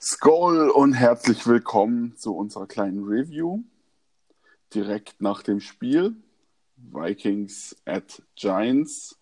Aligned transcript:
Skoll 0.00 0.68
und 0.70 0.94
herzlich 0.94 1.46
willkommen 1.46 2.16
zu 2.16 2.34
unserer 2.34 2.66
kleinen 2.66 3.04
Review. 3.04 3.62
Direkt 4.74 5.20
nach 5.20 5.44
dem 5.44 5.60
Spiel. 5.60 6.16
Vikings 6.76 7.76
at 7.84 8.20
Giants. 8.34 9.16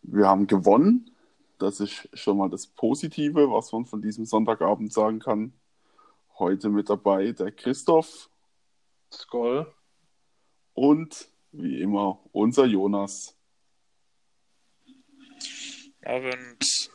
Wir 0.00 0.26
haben 0.26 0.46
gewonnen. 0.46 1.14
Das 1.58 1.80
ist 1.80 2.08
schon 2.14 2.38
mal 2.38 2.48
das 2.48 2.66
Positive, 2.66 3.50
was 3.50 3.70
man 3.72 3.84
von 3.84 4.00
diesem 4.00 4.24
Sonntagabend 4.24 4.90
sagen 4.90 5.18
kann. 5.18 5.52
Heute 6.38 6.70
mit 6.70 6.88
dabei 6.88 7.32
der 7.32 7.52
Christoph. 7.52 8.30
Skoll. 9.12 9.70
Und 10.72 11.28
wie 11.52 11.82
immer 11.82 12.20
unser 12.32 12.64
Jonas. 12.64 13.37
Abend. 16.08 16.90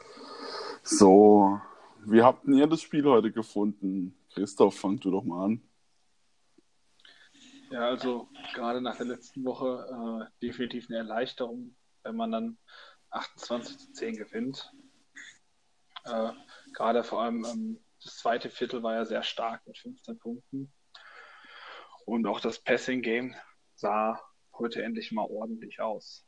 So, 0.81 1.61
wie 2.03 2.23
habt 2.23 2.47
ihr 2.47 2.65
das 2.65 2.81
Spiel 2.81 3.05
heute 3.05 3.31
gefunden? 3.31 4.17
Christoph, 4.33 4.79
fang 4.79 4.99
du 4.99 5.11
doch 5.11 5.23
mal 5.23 5.45
an. 5.45 5.61
Ja, 7.69 7.81
also 7.81 8.27
gerade 8.55 8.81
nach 8.81 8.97
der 8.97 9.05
letzten 9.05 9.45
Woche 9.45 10.29
äh, 10.31 10.45
definitiv 10.45 10.87
eine 10.89 10.97
Erleichterung, 10.97 11.75
wenn 12.01 12.15
man 12.15 12.31
dann 12.31 12.57
28 13.11 13.77
zu 13.77 13.91
10 13.93 14.17
gewinnt. 14.17 14.73
Äh, 16.05 16.31
gerade 16.73 17.03
vor 17.03 17.21
allem 17.21 17.45
ähm, 17.45 17.83
das 18.03 18.17
zweite 18.17 18.49
Viertel 18.49 18.81
war 18.81 18.95
ja 18.95 19.05
sehr 19.05 19.23
stark 19.23 19.65
mit 19.67 19.77
15 19.77 20.17
Punkten. 20.17 20.73
Und 22.05 22.25
auch 22.25 22.39
das 22.39 22.59
Passing-Game 22.59 23.35
sah 23.75 24.19
heute 24.57 24.81
endlich 24.83 25.11
mal 25.11 25.27
ordentlich 25.29 25.79
aus. 25.79 26.25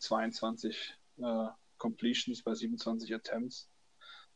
22 0.00 0.98
äh, 1.18 1.46
Completions 1.84 2.42
bei 2.42 2.54
27 2.54 3.14
Attempts. 3.14 3.68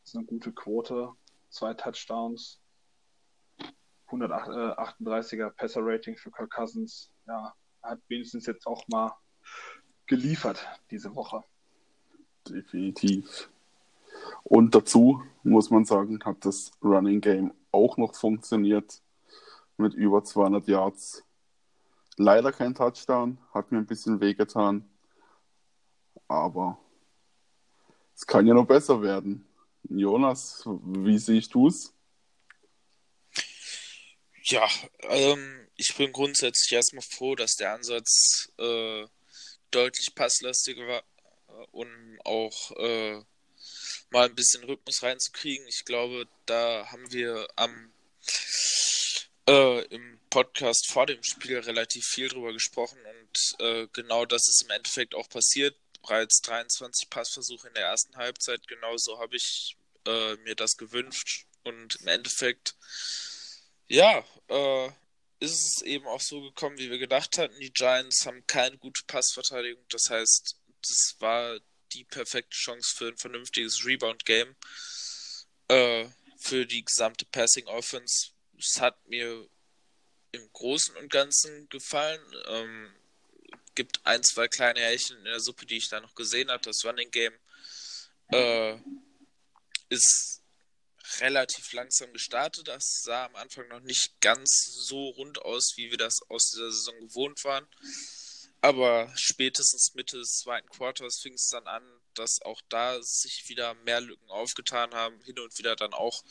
Das 0.01 0.11
ist 0.11 0.15
eine 0.15 0.25
gute 0.25 0.51
Quote. 0.51 1.13
Zwei 1.49 1.73
Touchdowns. 1.73 2.61
138er 4.07 5.49
Passer-Rating 5.49 6.15
für 6.15 6.29
Kirk 6.29 6.51
Cousins. 6.51 7.11
Ja, 7.25 7.55
hat 7.81 8.01
wenigstens 8.07 8.45
jetzt 8.45 8.67
auch 8.67 8.87
mal 8.87 9.17
geliefert 10.05 10.63
diese 10.91 11.15
Woche. 11.15 11.43
Definitiv. 12.47 13.49
Und 14.43 14.75
dazu 14.75 15.23
muss 15.41 15.71
man 15.71 15.85
sagen, 15.85 16.19
hat 16.23 16.45
das 16.45 16.71
Running 16.83 17.19
Game 17.19 17.51
auch 17.71 17.97
noch 17.97 18.13
funktioniert 18.13 19.01
mit 19.77 19.95
über 19.95 20.23
200 20.23 20.67
Yards. 20.67 21.23
Leider 22.15 22.51
kein 22.51 22.75
Touchdown, 22.75 23.39
hat 23.55 23.71
mir 23.71 23.79
ein 23.79 23.87
bisschen 23.87 24.19
wehgetan. 24.21 24.87
Aber 26.27 26.77
es 28.19 28.27
kann 28.27 28.45
ja 28.45 28.53
noch 28.53 28.67
besser 28.67 29.01
werden. 29.01 29.47
Jonas, 29.89 30.63
wie 30.65 31.17
siehst 31.17 31.53
du 31.53 31.69
es? 31.69 31.93
Ja, 34.43 34.67
ähm, 35.03 35.67
ich 35.77 35.95
bin 35.95 36.11
grundsätzlich 36.11 36.73
erstmal 36.73 37.03
froh, 37.03 37.35
dass 37.35 37.55
der 37.55 37.73
Ansatz 37.73 38.51
äh, 38.57 39.05
deutlich 39.71 40.13
passlastiger 40.15 40.85
war 40.85 41.03
äh, 41.47 41.65
und 41.71 42.19
auch 42.25 42.71
äh, 42.71 43.21
mal 44.09 44.27
ein 44.27 44.35
bisschen 44.35 44.65
Rhythmus 44.65 45.01
reinzukriegen. 45.01 45.65
Ich 45.69 45.85
glaube, 45.85 46.27
da 46.45 46.87
haben 46.91 47.09
wir 47.13 47.47
am 47.55 47.93
äh, 49.47 49.85
im 49.85 50.19
Podcast 50.29 50.91
vor 50.91 51.05
dem 51.05 51.23
Spiel 51.23 51.59
relativ 51.59 52.05
viel 52.05 52.27
drüber 52.27 52.51
gesprochen 52.51 52.99
und 52.99 53.65
äh, 53.65 53.87
genau 53.93 54.25
das 54.25 54.49
ist 54.49 54.63
im 54.63 54.71
Endeffekt 54.71 55.15
auch 55.15 55.29
passiert. 55.29 55.77
Bereits 56.01 56.41
23 56.41 57.09
Passversuche 57.09 57.67
in 57.67 57.73
der 57.73 57.85
ersten 57.85 58.15
Halbzeit, 58.15 58.67
genauso 58.67 59.19
habe 59.19 59.35
ich 59.35 59.77
äh, 60.05 60.35
mir 60.37 60.55
das 60.55 60.77
gewünscht 60.77 61.45
und 61.63 61.95
im 62.01 62.07
Endeffekt, 62.07 62.75
ja, 63.87 64.23
äh, 64.47 64.87
ist 65.39 65.65
es 65.65 65.81
eben 65.81 66.05
auch 66.07 66.21
so 66.21 66.41
gekommen, 66.41 66.77
wie 66.77 66.89
wir 66.89 66.97
gedacht 66.97 67.37
hatten. 67.37 67.57
Die 67.59 67.71
Giants 67.71 68.25
haben 68.25 68.45
keine 68.47 68.77
gute 68.77 69.03
Passverteidigung, 69.07 69.83
das 69.89 70.09
heißt, 70.09 70.57
das 70.81 71.15
war 71.19 71.59
die 71.93 72.03
perfekte 72.03 72.55
Chance 72.55 72.95
für 72.95 73.07
ein 73.07 73.17
vernünftiges 73.17 73.85
Rebound-Game 73.85 74.55
äh, 75.69 76.05
für 76.37 76.65
die 76.65 76.83
gesamte 76.83 77.25
Passing-Offense. 77.25 78.31
Es 78.57 78.79
hat 78.79 79.07
mir 79.07 79.47
im 80.31 80.51
Großen 80.53 80.95
und 80.97 81.09
Ganzen 81.09 81.67
gefallen. 81.69 82.21
Ähm, 82.47 82.93
gibt 83.79 84.05
ein, 84.05 84.21
zwei 84.23 84.49
kleine 84.49 84.81
Härchen 84.81 85.15
in 85.19 85.23
der 85.23 85.39
Suppe, 85.39 85.65
die 85.65 85.77
ich 85.77 85.87
da 85.87 86.01
noch 86.01 86.13
gesehen 86.13 86.51
habe. 86.51 86.61
Das 86.63 86.83
Running 86.83 87.09
Game 87.11 87.31
äh, 88.27 88.77
ist 89.87 90.41
relativ 91.21 91.71
langsam 91.71 92.11
gestartet. 92.11 92.67
Das 92.67 93.03
sah 93.05 93.27
am 93.27 93.37
Anfang 93.37 93.69
noch 93.69 93.79
nicht 93.79 94.19
ganz 94.19 94.49
so 94.81 95.11
rund 95.11 95.41
aus, 95.43 95.77
wie 95.77 95.91
wir 95.91 95.97
das 95.97 96.19
aus 96.27 96.49
dieser 96.51 96.73
Saison 96.73 96.99
gewohnt 96.99 97.41
waren. 97.45 97.65
Aber 98.59 99.13
spätestens 99.15 99.93
Mitte 99.95 100.17
des 100.17 100.39
zweiten 100.39 100.67
Quarters 100.67 101.21
fing 101.21 101.35
es 101.35 101.47
dann 101.47 101.65
an, 101.65 101.83
dass 102.15 102.41
auch 102.41 102.61
da 102.67 103.01
sich 103.01 103.45
wieder 103.47 103.75
mehr 103.85 104.01
Lücken 104.01 104.29
aufgetan 104.29 104.93
haben, 104.93 105.21
hin 105.21 105.39
und 105.39 105.57
wieder 105.57 105.77
dann 105.77 105.93
auch 105.93 106.21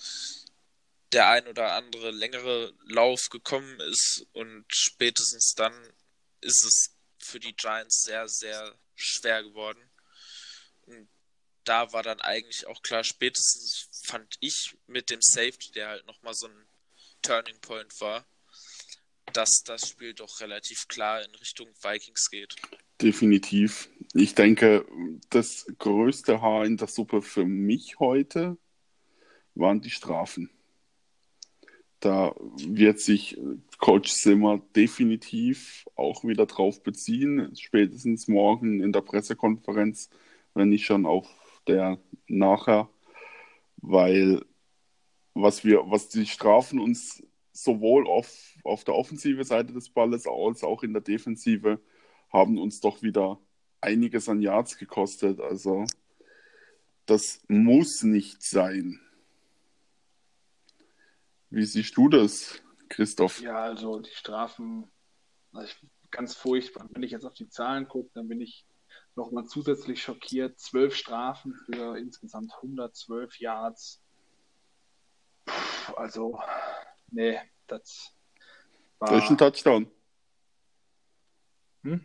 der 1.12 1.31
ein 1.31 1.47
oder 1.47 1.72
andere 1.72 2.10
längere 2.10 2.75
Lauf 2.84 3.31
gekommen 3.31 3.81
ist 3.81 4.26
und 4.34 4.66
spätestens 4.69 5.54
dann 5.56 5.72
ist 6.42 6.62
es 6.62 6.97
für 7.28 7.40
die 7.40 7.54
Giants 7.54 8.02
sehr, 8.02 8.28
sehr 8.28 8.74
schwer 8.94 9.42
geworden. 9.42 9.80
Und 10.86 11.08
da 11.64 11.92
war 11.92 12.02
dann 12.02 12.20
eigentlich 12.20 12.66
auch 12.66 12.82
klar, 12.82 13.04
spätestens 13.04 13.88
fand 14.04 14.36
ich 14.40 14.76
mit 14.86 15.10
dem 15.10 15.20
Safety, 15.20 15.70
der 15.72 15.88
halt 15.88 16.06
nochmal 16.06 16.34
so 16.34 16.46
ein 16.46 16.68
Turning 17.20 17.60
Point 17.60 18.00
war, 18.00 18.26
dass 19.34 19.62
das 19.64 19.88
Spiel 19.88 20.14
doch 20.14 20.40
relativ 20.40 20.88
klar 20.88 21.22
in 21.22 21.34
Richtung 21.34 21.68
Vikings 21.82 22.30
geht. 22.30 22.56
Definitiv. 23.00 23.90
Ich 24.14 24.34
denke, 24.34 24.86
das 25.28 25.66
größte 25.78 26.40
Haar 26.40 26.64
in 26.64 26.78
der 26.78 26.88
Suppe 26.88 27.20
für 27.22 27.44
mich 27.44 27.98
heute 27.98 28.56
waren 29.54 29.80
die 29.80 29.90
Strafen. 29.90 30.50
Da 32.00 32.34
wird 32.56 33.00
sich 33.00 33.36
Coach 33.78 34.12
Zimmer 34.12 34.60
definitiv 34.76 35.86
auch 35.97 36.25
wieder 36.25 36.47
drauf 36.47 36.82
beziehen, 36.82 37.54
spätestens 37.56 38.28
morgen 38.28 38.81
in 38.81 38.92
der 38.92 39.00
Pressekonferenz, 39.00 40.10
wenn 40.54 40.69
nicht 40.69 40.84
schon 40.84 41.06
auf 41.06 41.28
der 41.66 41.98
nachher, 42.26 42.88
weil 43.78 44.44
was 45.34 45.64
wir, 45.64 45.91
was 45.91 46.08
die 46.08 46.26
Strafen 46.26 46.81
uns 46.81 47.22
sowohl 47.53 48.06
auf, 48.06 48.54
auf 48.64 48.84
der 48.84 48.94
offensive 48.94 49.44
Seite 49.44 49.72
des 49.72 49.91
Balles 49.91 50.26
als 50.26 50.62
auch 50.62 50.82
in 50.82 50.92
der 50.92 51.03
Defensive 51.03 51.81
haben 52.32 52.58
uns 52.58 52.81
doch 52.81 53.03
wieder 53.03 53.41
einiges 53.81 54.28
an 54.28 54.41
Yards 54.41 54.78
gekostet. 54.78 55.41
Also 55.41 55.84
das 57.06 57.41
muss 57.48 58.03
nicht 58.03 58.42
sein. 58.42 59.00
Wie 61.50 61.64
siehst 61.64 61.97
du 61.97 62.09
das, 62.09 62.60
Christoph? 62.88 63.41
Ja, 63.41 63.59
also 63.62 64.00
die 64.00 64.10
Strafen, 64.10 64.91
also 65.53 65.75
ganz 66.10 66.34
furchtbar. 66.34 66.86
Wenn 66.91 67.03
ich 67.03 67.10
jetzt 67.10 67.25
auf 67.25 67.34
die 67.34 67.48
Zahlen 67.48 67.88
gucke, 67.88 68.10
dann 68.14 68.28
bin 68.28 68.41
ich 68.41 68.66
nochmal 69.14 69.47
zusätzlich 69.47 70.03
schockiert. 70.03 70.58
Zwölf 70.58 70.94
Strafen 70.94 71.54
für 71.54 71.97
insgesamt 71.97 72.53
112 72.56 73.41
Yards. 73.41 74.03
Puh, 75.47 75.94
also, 75.94 76.38
nee, 77.10 77.38
das 77.66 78.14
war. 78.98 79.10
Das 79.10 79.25
ist 79.25 79.31
ein 79.31 79.38
Touchdown. 79.38 79.91
Hm? 81.82 82.04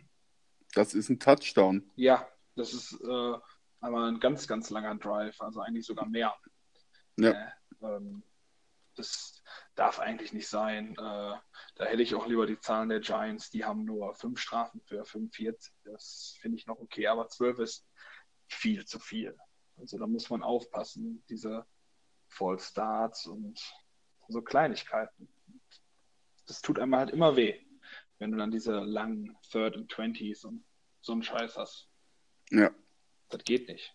Das 0.74 0.94
ist 0.94 1.10
ein 1.10 1.20
Touchdown. 1.20 1.90
Ja, 1.96 2.26
das 2.56 2.72
ist 2.72 3.00
äh, 3.00 3.34
aber 3.80 4.06
ein 4.06 4.20
ganz, 4.20 4.48
ganz 4.48 4.70
langer 4.70 4.94
Drive, 4.96 5.40
also 5.40 5.60
eigentlich 5.60 5.86
sogar 5.86 6.06
mehr. 6.08 6.34
Ja. 7.18 7.30
Äh, 7.30 7.52
ähm, 7.82 8.22
das 8.96 9.33
darf 9.74 9.98
eigentlich 9.98 10.32
nicht 10.32 10.48
sein. 10.48 10.92
Äh, 10.92 10.96
da 10.96 11.84
hätte 11.84 12.02
ich 12.02 12.14
auch 12.14 12.26
lieber 12.26 12.46
die 12.46 12.60
Zahlen 12.60 12.88
der 12.88 13.00
Giants. 13.00 13.50
Die 13.50 13.64
haben 13.64 13.84
nur 13.84 14.14
fünf 14.14 14.40
Strafen 14.40 14.80
für 14.82 15.04
45. 15.04 15.72
Das 15.84 16.36
finde 16.40 16.58
ich 16.58 16.66
noch 16.66 16.78
okay, 16.78 17.06
aber 17.06 17.28
zwölf 17.28 17.58
ist 17.58 17.86
viel 18.48 18.84
zu 18.84 18.98
viel. 18.98 19.36
Also 19.76 19.98
da 19.98 20.06
muss 20.06 20.30
man 20.30 20.42
aufpassen, 20.42 21.24
diese 21.28 21.66
False 22.28 22.70
Starts 22.70 23.26
und 23.26 23.60
so 24.28 24.42
Kleinigkeiten. 24.42 25.28
Das 26.46 26.62
tut 26.62 26.78
einem 26.78 26.94
halt 26.94 27.10
immer 27.10 27.36
weh, 27.36 27.60
wenn 28.18 28.32
du 28.32 28.38
dann 28.38 28.50
diese 28.50 28.78
langen 28.80 29.36
Third 29.50 29.76
and 29.76 29.90
Twenties 29.90 30.44
und 30.44 30.64
so 31.00 31.12
einen 31.12 31.22
Scheiß 31.22 31.56
hast. 31.56 31.88
Ja. 32.50 32.70
Das 33.30 33.42
geht 33.44 33.68
nicht. 33.68 33.94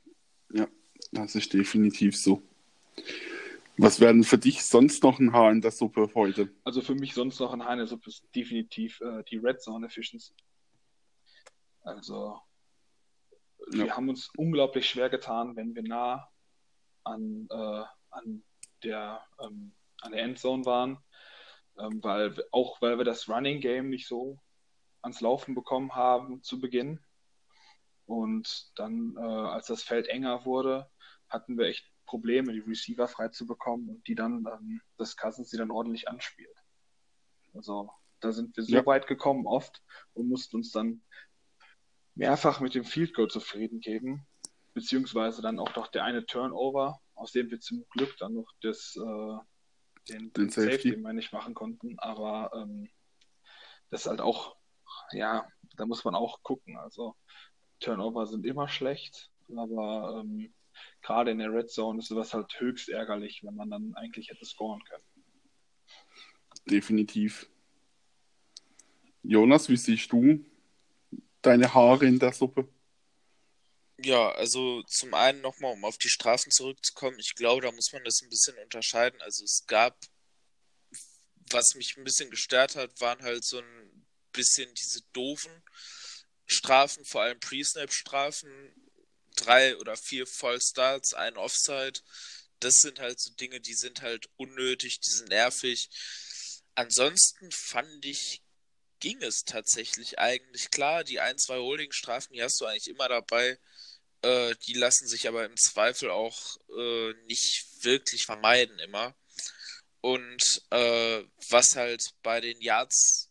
Ja, 0.52 0.68
das 1.12 1.36
ist 1.36 1.54
definitiv 1.54 2.18
so. 2.18 2.42
Was 3.82 4.02
werden 4.02 4.26
für 4.26 4.38
dich 4.38 4.66
sonst 4.66 5.04
noch 5.04 5.20
ein 5.20 5.32
Haar 5.32 5.52
in 5.52 5.62
der 5.62 5.72
Suppe 5.72 6.12
heute? 6.14 6.54
Also 6.66 6.82
für 6.82 6.96
mich 6.96 7.14
sonst 7.14 7.40
noch 7.40 7.54
ein 7.54 7.64
Haar 7.64 7.74
in 7.74 7.78
der 7.78 7.88
Suppe 7.88 8.10
ist 8.10 8.28
definitiv 8.36 9.00
äh, 9.00 9.24
die 9.24 9.38
Red 9.38 9.62
Zone 9.62 9.86
Efficiency. 9.86 10.34
Also 11.84 12.42
ja. 13.72 13.86
wir 13.86 13.96
haben 13.96 14.10
uns 14.10 14.32
unglaublich 14.36 14.90
schwer 14.90 15.10
getan, 15.10 15.56
wenn 15.56 15.76
wir 15.76 15.84
nah 15.84 16.28
an, 17.06 17.48
äh, 17.50 17.84
an, 18.10 18.44
der, 18.84 19.24
ähm, 19.42 19.72
an 20.02 20.12
der 20.12 20.24
Endzone 20.24 20.66
waren, 20.66 20.98
ähm, 21.78 22.04
weil 22.04 22.36
auch 22.52 22.82
weil 22.82 22.98
wir 22.98 23.06
das 23.06 23.30
Running 23.30 23.62
Game 23.62 23.88
nicht 23.88 24.10
so 24.10 24.42
ans 25.02 25.22
Laufen 25.22 25.56
bekommen 25.56 25.96
haben 25.96 26.44
zu 26.44 26.60
Beginn. 26.60 27.00
Und 28.06 28.74
dann, 28.76 29.16
äh, 29.18 29.22
als 29.22 29.68
das 29.68 29.84
Feld 29.84 30.08
enger 30.08 30.44
wurde, 30.44 30.90
hatten 31.30 31.58
wir 31.58 31.68
echt 31.68 31.90
Probleme, 32.10 32.52
die 32.52 32.60
Receiver 32.60 33.08
frei 33.08 33.28
zu 33.28 33.46
bekommen 33.46 33.88
und 33.88 34.08
die 34.08 34.16
dann, 34.16 34.46
ähm, 34.52 34.82
das 34.98 35.16
Cousins 35.16 35.52
sie 35.52 35.58
dann 35.58 35.70
ordentlich 35.70 36.10
anspielt. 36.10 36.58
Also 37.54 37.92
da 38.20 38.32
sind 38.32 38.58
wir 38.58 38.64
so 38.64 38.74
ja. 38.74 38.86
weit 38.86 39.06
gekommen 39.06 39.46
oft 39.46 39.84
und 40.14 40.28
mussten 40.28 40.58
uns 40.58 40.72
dann 40.72 41.04
mehrfach 42.16 42.62
mit 42.62 42.74
dem 42.74 42.84
Field 42.84 43.14
Goal 43.14 43.28
zufrieden 43.28 43.80
geben, 43.80 44.26
beziehungsweise 44.74 45.44
dann 45.44 45.60
auch 45.60 45.72
doch 45.72 45.88
der 45.88 46.04
eine 46.04 46.26
Turnover, 46.26 47.00
aus 47.14 47.32
dem 47.32 47.52
wir 47.52 47.60
zum 47.60 47.86
Glück 47.92 48.18
dann 48.18 48.34
noch 48.34 48.52
das, 48.62 48.96
äh, 48.98 50.12
den, 50.12 50.34
den, 50.34 50.50
Safety, 50.50 50.90
Safety 50.90 51.14
nicht 51.14 51.32
machen 51.32 51.54
konnten, 51.54 52.00
aber 52.00 52.52
ähm, 52.56 52.90
das 53.92 54.02
ist 54.02 54.08
halt 54.08 54.22
auch, 54.22 54.56
ja, 55.12 55.48
da 55.78 55.86
muss 55.86 56.04
man 56.04 56.16
auch 56.16 56.42
gucken. 56.42 56.78
Also 56.78 57.16
Turnover 57.80 58.26
sind 58.26 58.46
immer 58.46 58.68
schlecht, 58.68 59.32
aber 59.56 60.22
ähm, 60.22 60.54
gerade 61.02 61.32
in 61.32 61.40
der 61.40 61.54
Red 61.54 61.70
Zone 61.70 62.00
ist 62.00 62.08
sowas 62.08 62.34
halt 62.34 62.60
höchst 62.60 62.90
ärgerlich, 62.90 63.42
wenn 63.44 63.56
man 63.56 63.70
dann 63.70 63.94
eigentlich 63.96 64.30
hätte 64.30 64.46
scoren 64.46 64.84
können. 64.84 65.04
Definitiv. 66.66 67.50
Jonas, 69.24 69.70
wie 69.70 69.78
siehst 69.78 70.12
du 70.12 70.46
deine 71.42 71.74
Haare 71.74 72.06
in 72.06 72.20
der 72.20 72.34
Suppe? 72.34 72.68
Ja, 74.02 74.32
also 74.32 74.82
zum 74.84 75.14
einen 75.14 75.42
nochmal, 75.42 75.74
um 75.74 75.84
auf 75.84 75.98
die 75.98 76.10
Strafen 76.10 76.52
zurückzukommen, 76.52 77.20
ich 77.20 77.36
glaube, 77.36 77.62
da 77.62 77.72
muss 77.72 77.92
man 77.92 78.04
das 78.06 78.22
ein 78.22 78.30
bisschen 78.30 78.58
unterscheiden. 78.64 79.22
Also 79.22 79.44
es 79.44 79.66
gab, 79.68 79.98
was 81.52 81.76
mich 81.76 81.98
ein 81.98 82.06
bisschen 82.06 82.30
gestört 82.30 82.76
hat, 82.76 83.02
waren 83.02 83.22
halt 83.24 83.44
so 83.44 83.60
ein 83.60 84.06
bisschen 84.32 84.74
diese 84.76 85.02
doofen 85.12 85.52
Strafen, 86.46 87.06
vor 87.06 87.22
allem 87.22 87.40
Pre-Snap-Strafen, 87.40 88.50
drei 89.42 89.78
oder 89.78 89.96
vier 89.98 90.28
Vollstarts, 90.28 91.14
ein 91.14 91.38
Offside. 91.38 92.00
Das 92.60 92.76
sind 92.76 93.00
halt 93.00 93.20
so 93.20 93.32
Dinge, 93.34 93.62
die 93.62 93.74
sind 93.74 94.02
halt 94.02 94.30
unnötig, 94.38 95.00
die 95.00 95.10
sind 95.10 95.30
nervig. 95.30 95.90
Ansonsten 96.76 97.52
fand 97.52 98.06
ich, 98.06 98.42
ging 99.00 99.22
es 99.22 99.44
tatsächlich 99.46 100.20
eigentlich 100.20 100.72
klar. 100.72 101.04
Die 101.04 101.20
ein, 101.20 101.38
zwei 101.38 101.58
Holdingstrafen, 101.58 102.34
die 102.34 102.44
hast 102.44 102.60
du 102.60 102.66
eigentlich 102.66 102.90
immer 102.90 103.08
dabei. 103.08 103.58
Äh, 104.22 104.56
die 104.68 104.74
lassen 104.74 105.08
sich 105.08 105.28
aber 105.28 105.46
im 105.46 105.56
Zweifel 105.58 106.10
auch 106.12 106.58
äh, 106.78 107.14
nicht 107.28 107.66
wirklich 107.84 108.26
vermeiden 108.26 108.80
immer. 108.80 109.16
Und 110.02 110.62
äh, 110.72 111.24
was 111.50 111.76
halt 111.76 112.04
bei 112.24 112.42
den 112.42 112.60
Yards 112.62 113.29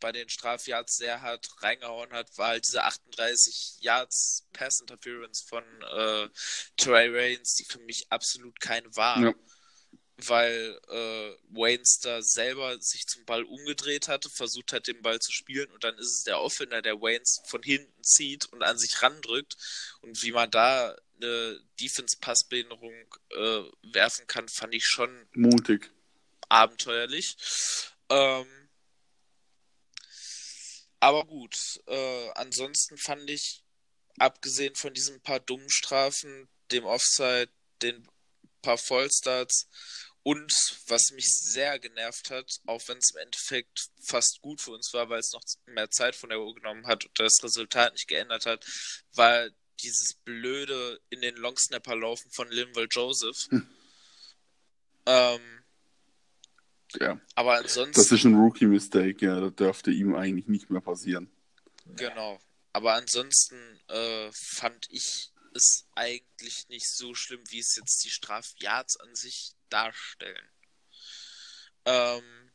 bei 0.00 0.12
den 0.12 0.28
Strafyards 0.28 0.96
sehr 0.96 1.22
hart 1.22 1.48
reingehauen 1.62 2.10
hat, 2.12 2.36
war 2.38 2.48
halt 2.48 2.66
diese 2.66 2.82
38 2.82 3.78
Yards 3.80 4.46
Pass 4.52 4.80
Interference 4.80 5.42
von 5.42 5.64
äh, 5.82 6.28
Trey 6.76 7.08
Reigns, 7.08 7.54
die 7.54 7.64
für 7.64 7.80
mich 7.80 8.06
absolut 8.10 8.60
keine 8.60 8.94
war. 8.96 9.20
Ja. 9.22 9.34
Weil 10.18 10.80
äh, 10.88 11.36
Waynes 11.50 12.00
da 12.00 12.22
selber 12.22 12.80
sich 12.80 13.06
zum 13.06 13.26
Ball 13.26 13.44
umgedreht 13.44 14.08
hatte, 14.08 14.30
versucht 14.30 14.72
hat, 14.72 14.86
den 14.86 15.02
Ball 15.02 15.18
zu 15.18 15.30
spielen 15.30 15.70
und 15.72 15.84
dann 15.84 15.94
ist 15.98 16.10
es 16.10 16.24
der 16.24 16.40
Offender, 16.40 16.80
der 16.80 17.02
Waynes 17.02 17.42
von 17.44 17.62
hinten 17.62 18.02
zieht 18.02 18.46
und 18.46 18.62
an 18.62 18.78
sich 18.78 19.02
randrückt. 19.02 19.58
Und 20.00 20.22
wie 20.22 20.32
man 20.32 20.50
da 20.50 20.96
eine 21.20 21.60
Defense-Passbehinderung 21.80 22.94
äh, 23.30 23.62
werfen 23.92 24.26
kann, 24.26 24.48
fand 24.48 24.74
ich 24.74 24.86
schon 24.86 25.28
mutig. 25.34 25.90
Abenteuerlich. 26.48 27.36
Ähm, 28.08 28.46
aber 31.00 31.24
gut, 31.24 31.56
äh, 31.86 32.30
ansonsten 32.34 32.96
fand 32.96 33.28
ich, 33.30 33.62
abgesehen 34.18 34.74
von 34.74 34.94
diesen 34.94 35.20
paar 35.20 35.40
dummen 35.40 35.68
Strafen, 35.70 36.48
dem 36.70 36.84
Offside, 36.84 37.50
den 37.82 38.08
paar 38.62 38.78
Vollstarts 38.78 39.68
und 40.22 40.52
was 40.88 41.12
mich 41.12 41.26
sehr 41.28 41.78
genervt 41.78 42.30
hat, 42.30 42.58
auch 42.66 42.82
wenn 42.88 42.98
es 42.98 43.12
im 43.12 43.18
Endeffekt 43.18 43.90
fast 44.02 44.40
gut 44.40 44.60
für 44.60 44.72
uns 44.72 44.92
war, 44.92 45.08
weil 45.08 45.20
es 45.20 45.32
noch 45.32 45.44
mehr 45.66 45.88
Zeit 45.90 46.16
von 46.16 46.30
der 46.30 46.40
Uhr 46.40 46.52
genommen 46.52 46.86
hat 46.88 47.04
und 47.04 47.16
das 47.20 47.44
Resultat 47.44 47.92
nicht 47.92 48.08
geändert 48.08 48.44
hat, 48.44 48.66
war 49.14 49.48
dieses 49.82 50.14
blöde 50.24 51.00
in 51.10 51.20
den 51.20 51.36
Longsnapper 51.36 51.94
laufen 51.94 52.30
von 52.32 52.50
Linville 52.50 52.88
Joseph. 52.90 53.46
Hm. 53.50 53.68
Ähm, 55.06 55.64
ja. 57.00 57.20
Aber 57.34 57.58
ansonsten. 57.58 58.00
Das 58.00 58.12
ist 58.12 58.24
ein 58.24 58.34
Rookie-Mistake, 58.34 59.24
ja, 59.24 59.40
das 59.40 59.54
dürfte 59.54 59.90
ihm 59.90 60.14
eigentlich 60.14 60.46
nicht 60.48 60.70
mehr 60.70 60.80
passieren. 60.80 61.30
Genau. 61.84 62.38
Aber 62.72 62.94
ansonsten 62.94 63.56
äh, 63.88 64.30
fand 64.32 64.86
ich 64.90 65.32
es 65.54 65.86
eigentlich 65.94 66.68
nicht 66.68 66.88
so 66.88 67.14
schlimm, 67.14 67.42
wie 67.48 67.60
es 67.60 67.76
jetzt 67.76 68.04
die 68.04 68.10
Strafyards 68.10 68.98
an 69.00 69.14
sich 69.14 69.54
darstellen. 69.70 70.50
Ähm, 71.86 72.52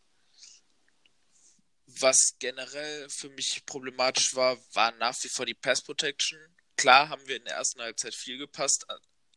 was 1.99 2.35
generell 2.39 3.09
für 3.09 3.29
mich 3.29 3.65
problematisch 3.65 4.35
war, 4.35 4.57
war 4.73 4.91
nach 4.94 5.15
wie 5.23 5.29
vor 5.29 5.45
die 5.45 5.53
Pass 5.53 5.81
Protection. 5.81 6.39
Klar 6.77 7.09
haben 7.09 7.27
wir 7.27 7.37
in 7.37 7.45
der 7.45 7.55
ersten 7.55 7.81
Halbzeit 7.81 8.15
viel 8.15 8.37
gepasst, 8.37 8.85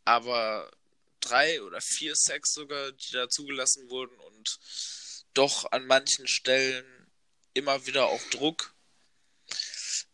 aber 0.05 0.71
drei 1.25 1.63
oder 1.63 1.81
vier 1.81 2.15
Sacks 2.15 2.53
sogar, 2.53 2.93
die 2.93 3.13
da 3.13 3.29
zugelassen 3.29 3.89
wurden 3.91 4.17
und 4.19 4.59
doch 5.35 5.71
an 5.73 5.87
manchen 5.87 6.27
Stellen 6.27 6.85
immer 7.55 7.87
wieder 7.87 8.07
auch 8.07 8.23
Druck 8.31 8.75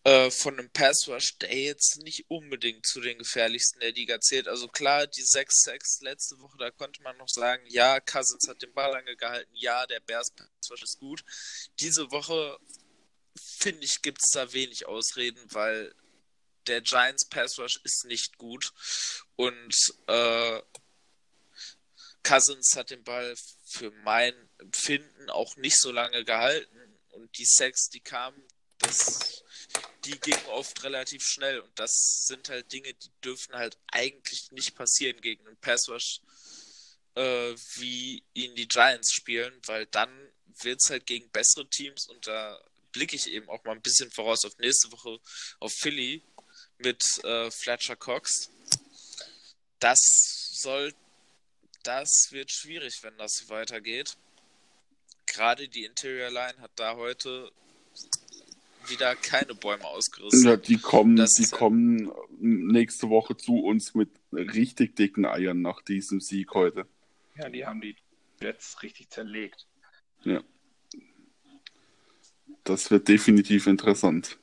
äh, 0.05 0.31
von 0.31 0.59
einem 0.59 0.71
Passrush, 0.71 1.39
der 1.39 1.55
jetzt 1.55 1.99
nicht 2.03 2.25
unbedingt 2.29 2.87
zu 2.87 3.01
den 3.01 3.19
gefährlichsten 3.19 3.81
der 3.81 3.93
Liga 3.93 4.21
zählt. 4.21 4.49
Also 4.49 4.69
klar, 4.69 5.07
die 5.07 5.23
sechs 5.23 5.63
Sacks 5.63 6.01
letzte 6.01 6.39
Woche, 6.41 6.57
da 6.59 6.71
konnte 6.71 7.03
man 7.03 7.17
noch 7.19 7.29
sagen, 7.29 7.65
ja, 7.69 8.01
Cousins 8.01 8.49
hat 8.49 8.63
den 8.63 8.73
Ball 8.73 8.95
angehalten, 8.95 9.55
ja, 9.55 9.87
der 9.87 10.01
Bears 10.01 10.31
Passrush 10.31 10.83
ist 10.83 10.99
gut. 10.99 11.25
Diese 11.81 12.11
Woche 12.11 12.59
finde 13.59 13.85
ich, 13.85 14.03
gibt 14.03 14.23
es 14.25 14.31
da 14.31 14.53
wenig 14.53 14.87
Ausreden, 14.87 15.43
weil 15.53 15.95
der 16.67 16.81
Giants 16.81 17.25
Pass 17.25 17.59
Rush 17.59 17.81
ist 17.85 18.05
nicht 18.05 18.39
gut 18.39 18.73
und 19.37 19.75
äh, 20.07 20.63
Cousins 22.23 22.77
hat 22.77 22.91
den 22.91 23.05
Ball 23.05 23.35
für 23.65 23.91
mein 24.05 24.35
Empfinden 24.59 25.31
auch 25.31 25.57
nicht 25.57 25.79
so 25.81 25.91
lange 25.91 26.25
gehalten. 26.25 26.99
Und 27.11 27.37
die 27.39 27.45
Sacks, 27.45 27.89
die 27.89 28.01
kamen, 28.01 28.43
das, 28.79 29.43
die 30.05 30.19
gingen 30.19 30.47
oft 30.47 30.83
relativ 30.85 31.27
schnell. 31.27 31.61
Und 31.61 31.79
das 31.79 32.25
sind 32.27 32.49
halt 32.49 32.73
Dinge, 32.73 32.95
die 32.95 33.11
dürfen 33.25 33.55
halt 33.55 33.79
eigentlich 33.89 34.51
nicht 34.53 34.75
passieren 34.75 35.21
gegen 35.21 35.47
einen 35.47 35.57
Passwash, 35.59 36.21
äh, 37.15 37.55
wie 37.77 38.25
ihn 38.35 38.55
die 38.55 38.69
Giants 38.69 39.13
spielen, 39.13 39.59
weil 39.67 39.87
dann 39.87 40.11
wird 40.63 40.81
es 40.83 40.91
halt 40.91 41.07
gegen 41.07 41.31
bessere 41.31 41.69
Teams 41.69 42.07
und 42.07 42.27
da 42.27 42.61
blicke 42.93 43.17
ich 43.17 43.29
eben 43.29 43.49
auch 43.49 43.63
mal 43.65 43.73
ein 43.73 43.83
bisschen 43.83 44.11
voraus 44.11 44.45
auf 44.45 44.57
nächste 44.59 44.91
Woche 44.93 45.21
auf 45.61 45.73
Philly 45.73 46.23
mit 46.79 47.03
äh, 47.25 47.51
Fletcher 47.51 47.97
Cox. 47.97 48.51
Das 49.79 50.01
soll 50.53 50.93
das 51.83 52.29
wird 52.31 52.51
schwierig, 52.51 53.03
wenn 53.03 53.17
das 53.19 53.37
so 53.37 53.49
weitergeht. 53.49 54.17
Gerade 55.27 55.69
die 55.69 55.85
Interior 55.85 56.31
Line 56.31 56.59
hat 56.61 56.73
da 56.77 56.97
heute 56.97 57.51
wieder 58.87 59.15
keine 59.15 59.55
Bäume 59.55 59.85
ausgerissen. 59.85 60.45
Ja, 60.45 60.57
die 60.57 60.79
kommen, 60.79 61.17
das 61.17 61.35
die 61.35 61.47
kommen 61.47 62.11
nächste 62.39 63.09
Woche 63.09 63.37
zu 63.37 63.59
uns 63.59 63.95
mit 63.95 64.11
richtig 64.33 64.97
dicken 64.97 65.25
Eiern 65.25 65.63
nach 65.63 65.83
diesem 65.83 66.21
Sieg 66.21 66.55
heute. 66.55 66.87
Ja, 67.37 67.49
die 67.49 67.65
haben 67.65 67.81
die 67.81 67.97
jetzt 68.41 68.83
richtig 68.83 69.11
zerlegt. 69.11 69.67
Ja. 70.25 70.43
Das 72.65 72.91
wird 72.91 73.09
definitiv 73.09 73.67
interessant. 73.67 74.39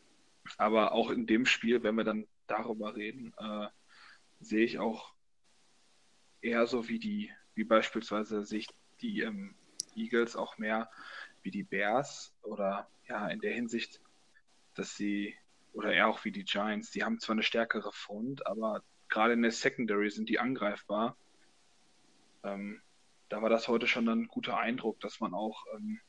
Aber 0.58 0.94
auch 0.94 1.10
in 1.10 1.27
dem 1.27 1.46
Spiel, 1.46 1.84
wenn 1.84 1.96
wir 1.96 2.03
dann 2.03 2.25
darüber 2.48 2.96
reden, 2.96 3.34
äh, 3.38 3.67
sehe 4.39 4.63
ich 4.63 4.79
auch 4.79 5.13
eher 6.41 6.67
so 6.67 6.88
wie 6.88 7.00
die, 7.00 7.32
wie 7.56 7.63
beispielsweise 7.63 8.44
sich 8.44 8.67
die 9.01 9.22
ähm, 9.22 9.56
Eagles 9.96 10.36
auch 10.36 10.58
mehr 10.58 10.89
wie 11.41 11.51
die 11.51 11.63
Bears 11.63 12.36
oder 12.44 12.89
ja, 13.08 13.27
in 13.27 13.39
der 13.39 13.53
Hinsicht, 13.53 14.01
dass 14.75 14.96
sie, 14.96 15.36
oder 15.74 15.94
eher 15.94 16.08
auch 16.08 16.25
wie 16.25 16.32
die 16.32 16.44
Giants, 16.44 16.91
die 16.91 17.03
haben 17.03 17.20
zwar 17.20 17.34
eine 17.34 17.44
stärkere 17.44 17.91
Front, 17.91 18.46
aber 18.46 18.84
gerade 19.10 19.34
in 19.34 19.41
der 19.41 19.51
Secondary 19.51 20.10
sind 20.10 20.29
die 20.29 20.39
angreifbar. 20.39 21.15
Ähm, 22.44 22.82
da 23.29 23.41
war 23.41 23.50
das 23.50 23.67
heute 23.67 23.88
schon 23.88 24.08
ein 24.08 24.27
guter 24.27 24.58
Eindruck, 24.58 25.00
dass 25.00 25.20
man 25.20 25.34
auch 25.34 25.65
ähm, 25.75 26.00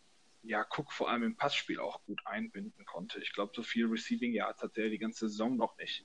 ja, 0.43 0.65
Cook 0.77 0.93
vor 0.93 1.11
allem 1.11 1.23
im 1.23 1.37
Passspiel 1.37 1.81
auch 1.81 2.03
gut 2.05 2.27
einbinden 2.27 2.85
konnte. 2.85 3.21
Ich 3.21 3.33
glaube, 3.33 3.53
so 3.55 3.63
viel 3.63 3.87
Receiving 3.87 4.33
Yards 4.33 4.63
hat 4.63 4.77
er 4.79 4.89
die 4.89 4.99
ganze 4.99 5.29
Saison 5.29 5.57
noch 5.57 5.77
nicht. 5.79 6.05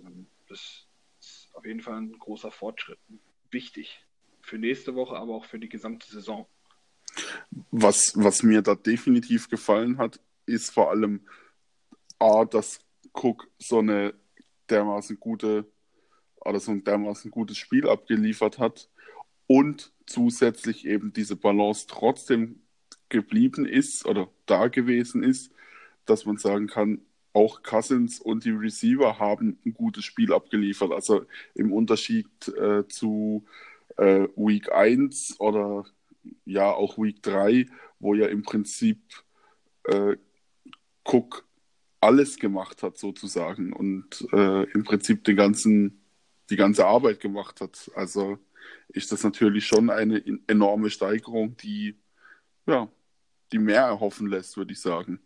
Ähm, 0.00 0.26
das 0.48 0.86
ist 1.20 1.50
auf 1.54 1.64
jeden 1.64 1.80
Fall 1.80 1.96
ein 1.96 2.18
großer 2.18 2.50
Fortschritt. 2.50 2.98
Wichtig 3.52 4.04
für 4.40 4.58
nächste 4.58 4.94
Woche, 4.94 5.16
aber 5.16 5.34
auch 5.34 5.44
für 5.44 5.58
die 5.58 5.68
gesamte 5.68 6.10
Saison. 6.10 6.46
Was, 7.70 8.12
was 8.16 8.42
mir 8.42 8.62
da 8.62 8.74
definitiv 8.74 9.48
gefallen 9.48 9.98
hat, 9.98 10.20
ist 10.46 10.70
vor 10.70 10.90
allem 10.90 11.20
A, 12.18 12.44
dass 12.44 12.80
Cook 13.12 13.48
so 13.58 13.78
eine 13.78 14.14
dermaßen 14.70 15.20
gute 15.20 15.70
oder 16.36 16.58
so 16.58 16.72
ein 16.72 16.82
dermaßen 16.82 17.30
gutes 17.30 17.58
Spiel 17.58 17.88
abgeliefert 17.88 18.58
hat 18.58 18.88
und 19.46 19.92
zusätzlich 20.06 20.86
eben 20.86 21.12
diese 21.12 21.36
Balance 21.36 21.86
trotzdem 21.86 22.62
geblieben 23.08 23.66
ist 23.66 24.06
oder 24.06 24.28
da 24.46 24.68
gewesen 24.68 25.22
ist, 25.22 25.52
dass 26.06 26.24
man 26.24 26.38
sagen 26.38 26.66
kann, 26.66 27.02
auch 27.32 27.62
Cousins 27.62 28.20
und 28.20 28.44
die 28.44 28.50
Receiver 28.50 29.18
haben 29.18 29.58
ein 29.64 29.74
gutes 29.74 30.04
Spiel 30.04 30.32
abgeliefert. 30.32 30.92
Also 30.92 31.24
im 31.54 31.72
Unterschied 31.72 32.48
äh, 32.48 32.86
zu 32.88 33.44
äh, 33.96 34.28
Week 34.36 34.70
1 34.72 35.40
oder 35.40 35.84
ja 36.44 36.70
auch 36.70 36.98
Week 36.98 37.22
3, 37.22 37.66
wo 37.98 38.14
ja 38.14 38.26
im 38.26 38.42
Prinzip 38.42 39.00
äh, 39.84 40.16
Cook 41.04 41.46
alles 42.00 42.38
gemacht 42.38 42.82
hat 42.82 42.98
sozusagen 42.98 43.72
und 43.72 44.26
äh, 44.32 44.64
im 44.72 44.84
Prinzip 44.84 45.24
den 45.24 45.36
ganzen, 45.36 46.02
die 46.50 46.56
ganze 46.56 46.86
Arbeit 46.86 47.20
gemacht 47.20 47.60
hat. 47.60 47.90
Also 47.94 48.38
ist 48.88 49.12
das 49.12 49.22
natürlich 49.22 49.66
schon 49.66 49.88
eine 49.88 50.22
enorme 50.46 50.90
Steigerung, 50.90 51.56
die 51.56 51.96
ja, 52.66 52.88
die 53.52 53.58
mehr 53.58 53.82
erhoffen 53.82 54.28
lässt, 54.28 54.56
würde 54.56 54.72
ich 54.72 54.80
sagen. 54.80 55.20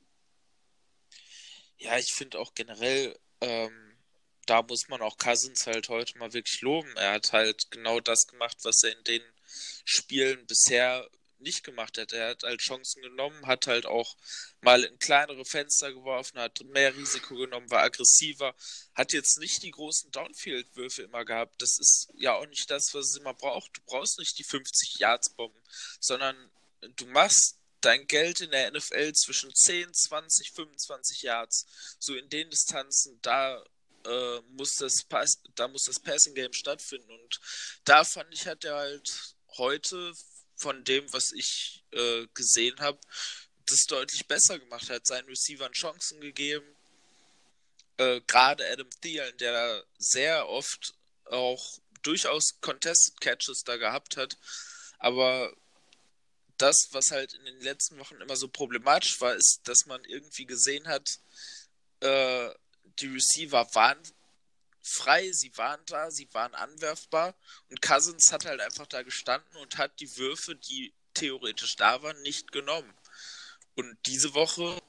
Ja, 1.78 1.98
ich 1.98 2.12
finde 2.12 2.38
auch 2.38 2.54
generell, 2.54 3.18
ähm, 3.40 3.96
da 4.46 4.62
muss 4.62 4.88
man 4.88 5.02
auch 5.02 5.18
Cousins 5.18 5.66
halt 5.66 5.88
heute 5.88 6.16
mal 6.18 6.32
wirklich 6.32 6.60
loben. 6.62 6.96
Er 6.96 7.12
hat 7.12 7.32
halt 7.32 7.70
genau 7.70 8.00
das 8.00 8.26
gemacht, 8.26 8.58
was 8.62 8.82
er 8.82 8.96
in 8.96 9.04
den 9.04 9.22
Spielen 9.84 10.46
bisher 10.46 11.08
nicht 11.38 11.64
gemacht 11.64 11.98
hat. 11.98 12.12
Er 12.12 12.30
hat 12.30 12.42
halt 12.44 12.60
Chancen 12.60 13.02
genommen, 13.02 13.46
hat 13.46 13.66
halt 13.66 13.86
auch 13.86 14.16
mal 14.62 14.84
in 14.84 14.98
kleinere 14.98 15.44
Fenster 15.44 15.92
geworfen, 15.92 16.38
hat 16.38 16.60
mehr 16.64 16.96
Risiko 16.96 17.34
genommen, 17.34 17.70
war 17.70 17.82
aggressiver, 17.82 18.54
hat 18.94 19.12
jetzt 19.12 19.38
nicht 19.38 19.62
die 19.62 19.70
großen 19.70 20.10
Downfield-Würfe 20.12 21.02
immer 21.02 21.24
gehabt. 21.24 21.60
Das 21.60 21.78
ist 21.78 22.08
ja 22.14 22.34
auch 22.34 22.46
nicht 22.46 22.70
das, 22.70 22.94
was 22.94 23.10
es 23.10 23.16
immer 23.16 23.34
braucht. 23.34 23.76
Du 23.76 23.82
brauchst 23.86 24.18
nicht 24.18 24.38
die 24.38 24.44
50 24.44 24.98
Yards-Bomben, 24.98 25.60
sondern 26.00 26.36
du 26.96 27.06
machst 27.06 27.58
dein 27.80 28.06
Geld 28.06 28.40
in 28.40 28.50
der 28.50 28.70
NFL 28.70 29.12
zwischen 29.12 29.54
10, 29.54 29.92
20, 29.92 30.52
25 30.52 31.22
Yards. 31.22 31.66
So 31.98 32.14
in 32.14 32.28
den 32.28 32.50
Distanzen, 32.50 33.18
da 33.22 33.62
äh, 34.04 34.40
muss 34.50 34.76
das 34.76 35.04
Pass, 35.04 35.40
da 35.54 35.68
muss 35.68 35.84
das 35.84 36.00
Passing 36.00 36.34
Game 36.34 36.52
stattfinden. 36.52 37.10
Und 37.10 37.40
da 37.84 38.04
fand 38.04 38.32
ich, 38.32 38.46
hat 38.46 38.64
er 38.64 38.76
halt 38.76 39.34
heute 39.56 40.14
von 40.56 40.84
dem, 40.84 41.12
was 41.12 41.32
ich 41.32 41.84
äh, 41.92 42.26
gesehen 42.34 42.78
habe, 42.80 42.98
das 43.66 43.86
deutlich 43.86 44.26
besser 44.26 44.58
gemacht 44.58 44.88
hat, 44.90 45.06
seinen 45.06 45.26
Receivern 45.26 45.72
Chancen 45.72 46.20
gegeben. 46.20 46.66
Äh, 47.98 48.20
Gerade 48.26 48.68
Adam 48.70 48.88
Thielen, 49.00 49.36
der 49.38 49.84
sehr 49.98 50.48
oft 50.48 50.94
auch 51.24 51.78
durchaus 52.02 52.60
Contested 52.60 53.20
Catches 53.20 53.64
da 53.64 53.76
gehabt 53.76 54.16
hat, 54.16 54.38
aber 54.98 55.52
das, 56.58 56.88
was 56.92 57.10
halt 57.10 57.34
in 57.34 57.44
den 57.44 57.60
letzten 57.60 57.98
Wochen 57.98 58.20
immer 58.20 58.36
so 58.36 58.48
problematisch 58.48 59.20
war, 59.20 59.34
ist, 59.34 59.60
dass 59.64 59.86
man 59.86 60.02
irgendwie 60.04 60.46
gesehen 60.46 60.86
hat, 60.88 61.18
äh, 62.00 62.50
die 62.98 63.08
Receiver 63.08 63.68
waren 63.74 63.98
frei, 64.82 65.30
sie 65.32 65.56
waren 65.56 65.80
da, 65.86 66.10
sie 66.10 66.28
waren 66.32 66.54
anwerfbar 66.54 67.34
und 67.70 67.82
Cousins 67.82 68.30
hat 68.30 68.44
halt 68.44 68.60
einfach 68.60 68.86
da 68.86 69.02
gestanden 69.02 69.56
und 69.56 69.78
hat 69.78 69.98
die 70.00 70.16
Würfe, 70.16 70.54
die 70.54 70.94
theoretisch 71.14 71.76
da 71.76 72.02
waren, 72.02 72.20
nicht 72.22 72.52
genommen. 72.52 72.92
Und 73.74 73.98
diese 74.06 74.34
Woche 74.34 74.80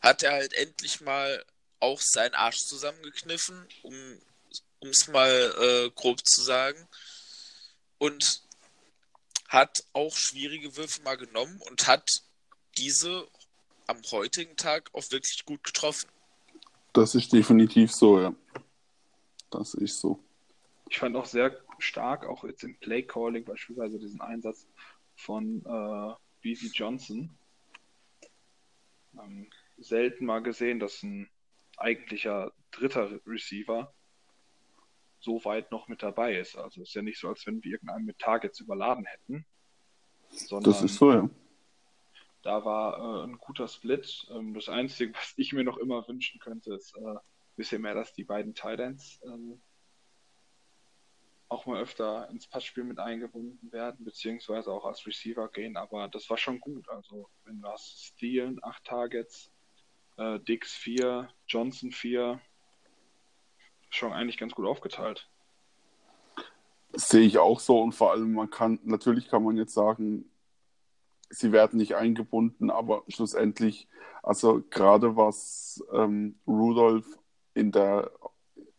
hat 0.00 0.22
er 0.22 0.32
halt 0.32 0.52
endlich 0.54 1.00
mal 1.00 1.44
auch 1.78 2.00
seinen 2.00 2.34
Arsch 2.34 2.58
zusammengekniffen, 2.66 3.68
um 3.82 4.20
es 4.88 5.06
mal 5.08 5.54
äh, 5.58 5.90
grob 5.90 6.26
zu 6.26 6.42
sagen. 6.42 6.88
Und 7.98 8.42
hat 9.50 9.84
auch 9.92 10.14
schwierige 10.14 10.76
Würfe 10.76 11.02
mal 11.02 11.16
genommen 11.16 11.60
und 11.68 11.88
hat 11.88 12.08
diese 12.78 13.26
am 13.88 14.00
heutigen 14.12 14.56
Tag 14.56 14.88
auch 14.94 15.10
wirklich 15.10 15.44
gut 15.44 15.62
getroffen. 15.64 16.08
Das 16.92 17.16
ist 17.16 17.32
definitiv 17.32 17.92
so, 17.92 18.20
ja. 18.20 18.34
Das 19.50 19.74
ist 19.74 20.00
so. 20.00 20.20
Ich 20.88 20.98
fand 20.98 21.16
auch 21.16 21.24
sehr 21.24 21.56
stark, 21.78 22.26
auch 22.26 22.44
jetzt 22.44 22.62
im 22.62 22.76
Play 22.78 23.02
Calling 23.02 23.44
beispielsweise 23.44 23.98
diesen 23.98 24.20
Einsatz 24.20 24.66
von 25.16 25.64
äh, 25.66 26.14
BC 26.42 26.70
Johnson. 26.72 27.36
Ähm, 29.20 29.50
selten 29.78 30.26
mal 30.26 30.42
gesehen, 30.42 30.78
dass 30.78 31.02
ein 31.02 31.28
eigentlicher 31.76 32.52
dritter 32.70 33.18
Receiver 33.26 33.92
so 35.20 35.44
weit 35.44 35.70
noch 35.70 35.88
mit 35.88 36.02
dabei 36.02 36.38
ist. 36.38 36.56
Also 36.56 36.82
es 36.82 36.88
ist 36.88 36.94
ja 36.94 37.02
nicht 37.02 37.18
so, 37.18 37.28
als 37.28 37.46
wenn 37.46 37.62
wir 37.62 37.72
irgendeinen 37.72 38.04
mit 38.04 38.18
Targets 38.18 38.60
überladen 38.60 39.04
hätten. 39.06 39.46
Sondern 40.30 40.72
das 40.72 40.82
ist 40.82 40.96
so, 40.96 41.12
ja. 41.12 41.28
Da 42.42 42.64
war 42.64 43.22
äh, 43.22 43.24
ein 43.24 43.38
guter 43.38 43.68
Split. 43.68 44.26
Ähm, 44.30 44.54
das 44.54 44.68
Einzige, 44.68 45.14
was 45.14 45.34
ich 45.36 45.52
mir 45.52 45.64
noch 45.64 45.76
immer 45.76 46.06
wünschen 46.08 46.40
könnte, 46.40 46.74
ist 46.74 46.96
äh, 46.96 47.00
ein 47.00 47.20
bisschen 47.56 47.82
mehr, 47.82 47.94
dass 47.94 48.12
die 48.14 48.24
beiden 48.24 48.54
Titans 48.54 49.20
ähm, 49.24 49.60
auch 51.50 51.66
mal 51.66 51.82
öfter 51.82 52.28
ins 52.30 52.46
Passspiel 52.46 52.84
mit 52.84 53.00
eingebunden 53.00 53.72
werden, 53.72 54.04
beziehungsweise 54.04 54.70
auch 54.70 54.84
als 54.84 55.04
Receiver 55.04 55.48
gehen, 55.48 55.76
aber 55.76 56.06
das 56.08 56.30
war 56.30 56.38
schon 56.38 56.60
gut. 56.60 56.88
Also 56.88 57.28
wenn 57.44 57.60
du 57.60 57.68
hast 57.68 58.04
Steelen, 58.04 58.60
8 58.62 58.84
Targets, 58.84 59.50
äh, 60.16 60.38
Dix 60.38 60.72
4, 60.76 61.28
Johnson 61.48 61.90
4, 61.90 62.40
schon 63.90 64.12
eigentlich 64.12 64.38
ganz 64.38 64.54
gut 64.54 64.66
aufgeteilt. 64.66 65.28
Das 66.92 67.08
sehe 67.08 67.26
ich 67.26 67.38
auch 67.38 67.60
so 67.60 67.80
und 67.80 67.92
vor 67.92 68.12
allem, 68.12 68.32
man 68.32 68.50
kann, 68.50 68.80
natürlich 68.82 69.28
kann 69.28 69.44
man 69.44 69.56
jetzt 69.56 69.74
sagen, 69.74 70.24
sie 71.28 71.52
werden 71.52 71.78
nicht 71.78 71.94
eingebunden, 71.94 72.70
aber 72.70 73.04
schlussendlich, 73.08 73.88
also 74.22 74.62
gerade 74.70 75.16
was 75.16 75.84
ähm, 75.92 76.38
Rudolph 76.46 77.06
in 77.54 77.70
der, 77.70 78.10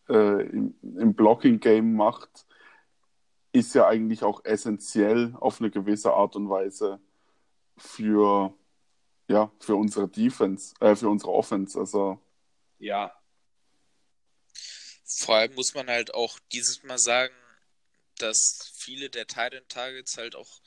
äh, 0.10 0.48
im, 0.50 0.76
im 0.82 1.14
Blocking-Game 1.14 1.96
macht, 1.96 2.46
ist 3.54 3.74
ja 3.74 3.88
eigentlich 3.88 4.24
auch 4.24 4.44
essentiell 4.44 5.36
auf 5.40 5.60
eine 5.60 5.72
gewisse 5.72 6.14
Art 6.14 6.36
und 6.36 6.50
Weise 6.50 7.00
für, 7.78 8.54
ja, 9.28 9.52
für 9.60 9.76
unsere 9.76 10.08
Defense, 10.08 10.74
äh, 10.80 10.96
für 10.96 11.10
unsere 11.10 11.32
Offense. 11.32 11.80
Also 11.80 12.20
ja, 12.80 13.14
vor 15.20 15.36
allem 15.36 15.54
muss 15.56 15.74
man 15.74 15.90
halt 15.90 16.14
auch 16.14 16.40
dieses 16.52 16.84
Mal 16.84 16.98
sagen, 16.98 17.36
dass 18.18 18.72
viele 18.76 19.10
der 19.10 19.28
Titan 19.28 19.68
Targets 19.68 20.18
halt 20.18 20.36
auch 20.36 20.62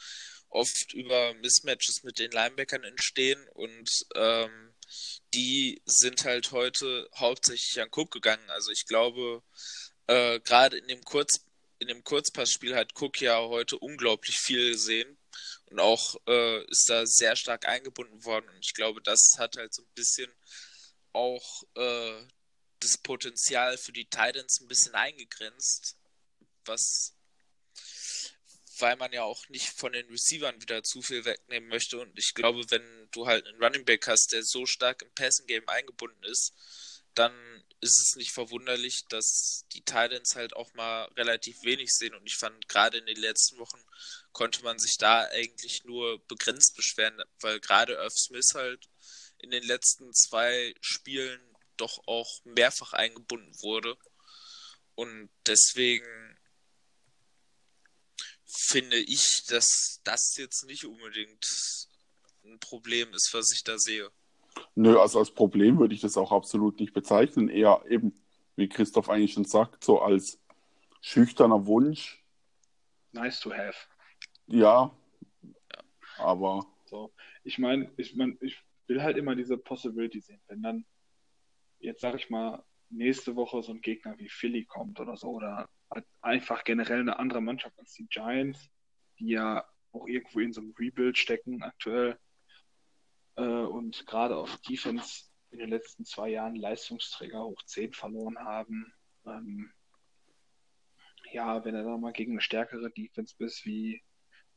oft 0.49 0.93
über 0.95 1.35
Mismatches 1.35 2.03
mit 2.05 2.19
den 2.19 2.31
Linebackern 2.31 2.85
entstehen 2.85 3.45
und 3.55 4.07
ähm, 4.15 4.75
die 5.35 5.83
sind 5.85 6.25
halt 6.25 6.53
heute 6.53 7.09
hauptsächlich 7.17 7.81
an 7.81 7.89
Cook 7.91 8.13
gegangen. 8.13 8.49
Also 8.51 8.71
ich 8.71 8.87
glaube, 8.87 9.43
äh, 10.07 10.41
gerade 10.41 10.79
in 10.79 10.89
dem 10.89 11.03
Kurz 11.03 11.45
in 11.81 11.89
dem 11.89 12.05
Kurzpassspiel 12.05 12.75
hat 12.77 12.93
Cook 12.95 13.21
ja 13.21 13.39
heute 13.41 13.79
unglaublich 13.79 14.39
viel 14.39 14.73
gesehen 14.73 15.19
und 15.67 15.81
auch 15.81 16.17
äh, 16.27 16.65
ist 16.71 16.89
da 16.89 17.05
sehr 17.05 17.37
stark 17.37 17.67
eingebunden 17.67 18.25
worden. 18.25 18.49
Und 18.49 18.65
ich 18.65 18.75
glaube, 18.75 19.03
das 19.03 19.35
hat 19.39 19.57
halt 19.57 19.75
so 19.75 19.83
ein 19.83 19.95
bisschen 19.95 20.33
auch 21.13 21.65
äh, 21.77 22.23
das 22.85 22.99
Potenzial 22.99 23.77
für 23.79 23.93
die 23.93 24.07
Titans 24.07 24.61
ein 24.61 24.69
bisschen 24.69 24.95
eingegrenzt, 24.95 25.97
was 26.65 27.15
weil 28.79 28.97
man 28.97 29.13
ja 29.13 29.23
auch 29.23 29.49
nicht 29.49 29.69
von 29.69 29.93
den 29.93 30.09
Receivern 30.09 30.61
wieder 30.61 30.83
zu 30.83 31.03
viel 31.03 31.25
wegnehmen 31.25 31.69
möchte. 31.69 31.99
Und 31.99 32.19
ich 32.19 32.35
glaube, 32.35 32.65
wenn 32.71 33.09
du 33.13 33.27
halt 33.27 33.47
einen 33.47 33.63
Running 33.63 33.85
Back 33.85 34.09
hast, 34.09 34.33
der 34.33 34.43
so 34.43 34.67
stark 34.67 35.03
im 35.03 35.15
Passing 35.15 35.47
Game 35.47 35.69
eingebunden 35.69 36.25
ist, 36.25 36.53
dann 37.15 37.33
ist 37.81 38.01
es 38.01 38.17
nicht 38.17 38.33
verwunderlich, 38.33 39.05
dass 39.09 39.67
die 39.73 39.83
Titans 39.83 40.35
halt 40.35 40.57
auch 40.57 40.73
mal 40.75 41.05
relativ 41.17 41.63
wenig 41.63 41.93
sehen. 41.93 42.15
Und 42.15 42.27
ich 42.27 42.37
fand, 42.37 42.67
gerade 42.69 42.99
in 42.99 43.07
den 43.07 43.21
letzten 43.21 43.59
Wochen 43.59 43.79
konnte 44.33 44.65
man 44.65 44.79
sich 44.79 44.97
da 44.99 45.25
eigentlich 45.27 45.85
nur 45.85 46.19
begrenzt 46.27 46.75
beschweren, 46.75 47.23
weil 47.41 47.61
gerade 47.61 47.95
Irv 47.95 48.19
Smith 48.19 48.55
halt 48.55 48.89
in 49.39 49.51
den 49.51 49.63
letzten 49.63 50.13
zwei 50.13 50.75
Spielen 50.81 51.41
doch 51.77 52.03
auch 52.07 52.41
mehrfach 52.45 52.93
eingebunden 52.93 53.53
wurde. 53.63 53.97
Und 54.95 55.31
deswegen 55.47 56.07
finde 58.47 58.97
ich, 58.99 59.45
dass 59.49 60.01
das 60.05 60.37
jetzt 60.37 60.65
nicht 60.67 60.85
unbedingt 60.85 61.45
ein 62.45 62.59
Problem 62.61 63.13
ist, 63.15 63.33
was 63.33 63.53
ich 63.53 63.65
da 63.65 63.79
sehe. 63.79 64.11
Nö, 64.75 64.99
also 64.99 65.19
als 65.19 65.31
Problem 65.31 65.79
würde 65.79 65.95
ich 65.95 66.01
das 66.01 66.17
auch 66.17 66.33
absolut 66.33 66.79
nicht 66.79 66.93
bezeichnen. 66.93 67.49
Eher 67.49 67.85
eben, 67.89 68.15
wie 68.57 68.69
Christoph 68.69 69.09
eigentlich 69.09 69.33
schon 69.33 69.45
sagt, 69.45 69.85
so 69.85 70.01
als 70.01 70.39
schüchterner 71.01 71.67
Wunsch. 71.67 72.23
Nice 73.13 73.41
to 73.41 73.53
have. 73.53 73.77
Ja, 74.47 74.97
aber. 76.19 76.67
So, 76.87 77.13
ich 77.43 77.59
meine, 77.59 77.93
ich, 77.97 78.15
mein, 78.15 78.39
ich 78.41 78.59
will 78.87 79.03
halt 79.03 79.17
immer 79.17 79.35
diese 79.35 79.57
Possibility 79.57 80.21
sehen. 80.21 80.41
Wenn 80.49 80.63
dann, 80.63 80.85
jetzt 81.85 82.01
sag 82.01 82.15
ich 82.15 82.31
mal, 82.31 82.65
nächste 82.91 83.37
Woche 83.37 83.63
so 83.63 83.73
ein 83.73 83.81
Gegner 83.81 84.19
wie 84.19 84.29
Philly 84.29 84.65
kommt 84.65 85.01
oder 85.01 85.17
so, 85.17 85.29
oder 85.29 85.69
halt 85.91 86.07
einfach 86.21 86.65
generell 86.65 87.01
eine 87.01 87.19
andere 87.19 87.41
Mannschaft 87.41 87.79
als 87.79 87.93
die 87.93 88.07
Giants, 88.07 88.71
die 89.19 89.29
ja 89.29 89.65
auch 89.93 90.07
irgendwo 90.07 90.41
in 90.41 90.53
so 90.53 90.61
einem 90.61 90.75
Rebuild 90.79 91.19
stecken 91.19 91.63
aktuell 91.63 92.19
äh, 93.37 93.43
und 93.43 94.07
gerade 94.07 94.37
auf 94.37 94.57
Defense 94.63 95.25
in 95.51 95.59
den 95.59 95.71
letzten 95.71 96.05
zwei 96.05 96.31
Jahren 96.31 96.57
Leistungsträger 96.57 97.45
hoch 97.45 97.63
10 97.65 97.93
verloren 97.93 98.39
haben. 98.39 98.93
Ähm, 99.27 99.73
ja, 101.33 101.65
wenn 101.65 101.75
er 101.75 101.85
dann 101.85 102.01
mal 102.01 102.13
gegen 102.13 102.33
eine 102.33 102.41
stärkere 102.41 102.91
Defense 102.91 103.35
bist, 103.39 103.65
wie 103.65 104.03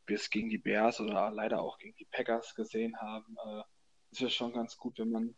wir 0.07 0.15
es 0.15 0.29
gegen 0.29 0.49
die 0.49 0.57
Bears 0.57 0.99
oder 0.99 1.29
leider 1.31 1.61
auch 1.61 1.77
gegen 1.77 1.95
die 1.97 2.07
Packers 2.11 2.55
gesehen 2.55 2.97
haben, 2.99 3.35
äh, 3.45 3.63
ist 4.11 4.21
es 4.21 4.33
schon 4.33 4.53
ganz 4.53 4.77
gut, 4.77 4.97
wenn 4.97 5.11
man 5.11 5.35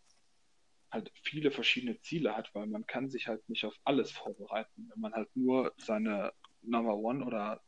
halt 0.92 1.12
viele 1.24 1.52
verschiedene 1.52 2.00
Ziele 2.02 2.36
hat, 2.36 2.54
weil 2.54 2.68
man 2.68 2.86
kann 2.86 3.10
sich 3.10 3.28
halt 3.28 3.48
nicht 3.50 3.66
auf 3.66 3.76
alles 3.84 4.12
vorbereiten. 4.12 4.90
Wenn 4.90 5.02
man 5.02 5.14
halt 5.14 5.30
nur 5.36 5.74
seine 5.78 6.34
Number 6.62 6.96
One 6.96 7.26
oder 7.26 7.62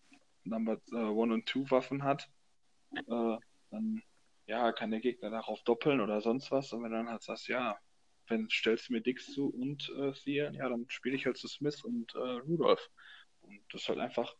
Number 0.43 0.81
äh, 0.91 0.95
One 0.95 1.33
und 1.33 1.45
Two 1.45 1.69
Waffen 1.69 2.03
hat, 2.03 2.29
äh, 2.95 3.37
dann 3.69 4.03
ja, 4.47 4.71
kann 4.73 4.91
der 4.91 4.99
Gegner 4.99 5.29
darauf 5.29 5.63
doppeln 5.63 6.01
oder 6.01 6.21
sonst 6.21 6.51
was. 6.51 6.73
Und 6.73 6.83
wenn 6.83 6.91
du 6.91 6.97
dann 6.97 7.09
halt 7.09 7.23
sagst, 7.23 7.47
ja, 7.47 7.79
wenn 8.27 8.49
stellst 8.49 8.89
du 8.89 8.93
mir 8.93 9.01
Dix 9.01 9.31
zu 9.33 9.49
und 9.49 9.89
äh, 9.97 10.11
Thea, 10.13 10.51
ja, 10.51 10.69
dann 10.69 10.85
spiele 10.89 11.15
ich 11.15 11.25
halt 11.25 11.37
zu 11.37 11.47
Smith 11.47 11.83
und 11.83 12.13
äh, 12.15 12.17
Rudolph. 12.17 12.89
Und 13.41 13.61
das 13.71 13.83
ist 13.83 13.89
halt 13.89 13.99
einfach 13.99 14.35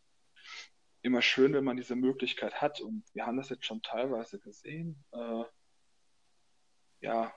immer 1.01 1.21
schön, 1.21 1.53
wenn 1.53 1.63
man 1.63 1.77
diese 1.77 1.95
Möglichkeit 1.95 2.61
hat. 2.61 2.81
Und 2.81 3.03
wir 3.13 3.25
haben 3.25 3.37
das 3.37 3.49
jetzt 3.49 3.65
schon 3.65 3.81
teilweise 3.81 4.39
gesehen. 4.39 5.03
Äh, 5.11 5.43
ja, 7.01 7.33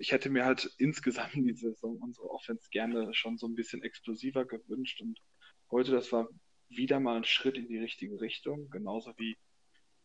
ich 0.00 0.12
hätte 0.12 0.30
mir 0.30 0.46
halt 0.46 0.74
insgesamt 0.78 1.34
in 1.34 1.44
dieser 1.44 1.72
Saison 1.72 1.98
unsere 2.00 2.30
Offense 2.30 2.68
gerne 2.70 3.12
schon 3.12 3.36
so 3.36 3.46
ein 3.46 3.54
bisschen 3.54 3.82
explosiver 3.82 4.46
gewünscht. 4.46 5.02
Und 5.02 5.20
heute, 5.70 5.92
das 5.92 6.10
war 6.10 6.26
wieder 6.70 7.00
mal 7.00 7.18
ein 7.18 7.24
Schritt 7.24 7.58
in 7.58 7.68
die 7.68 7.78
richtige 7.78 8.18
Richtung, 8.18 8.70
genauso 8.70 9.12
wie 9.18 9.36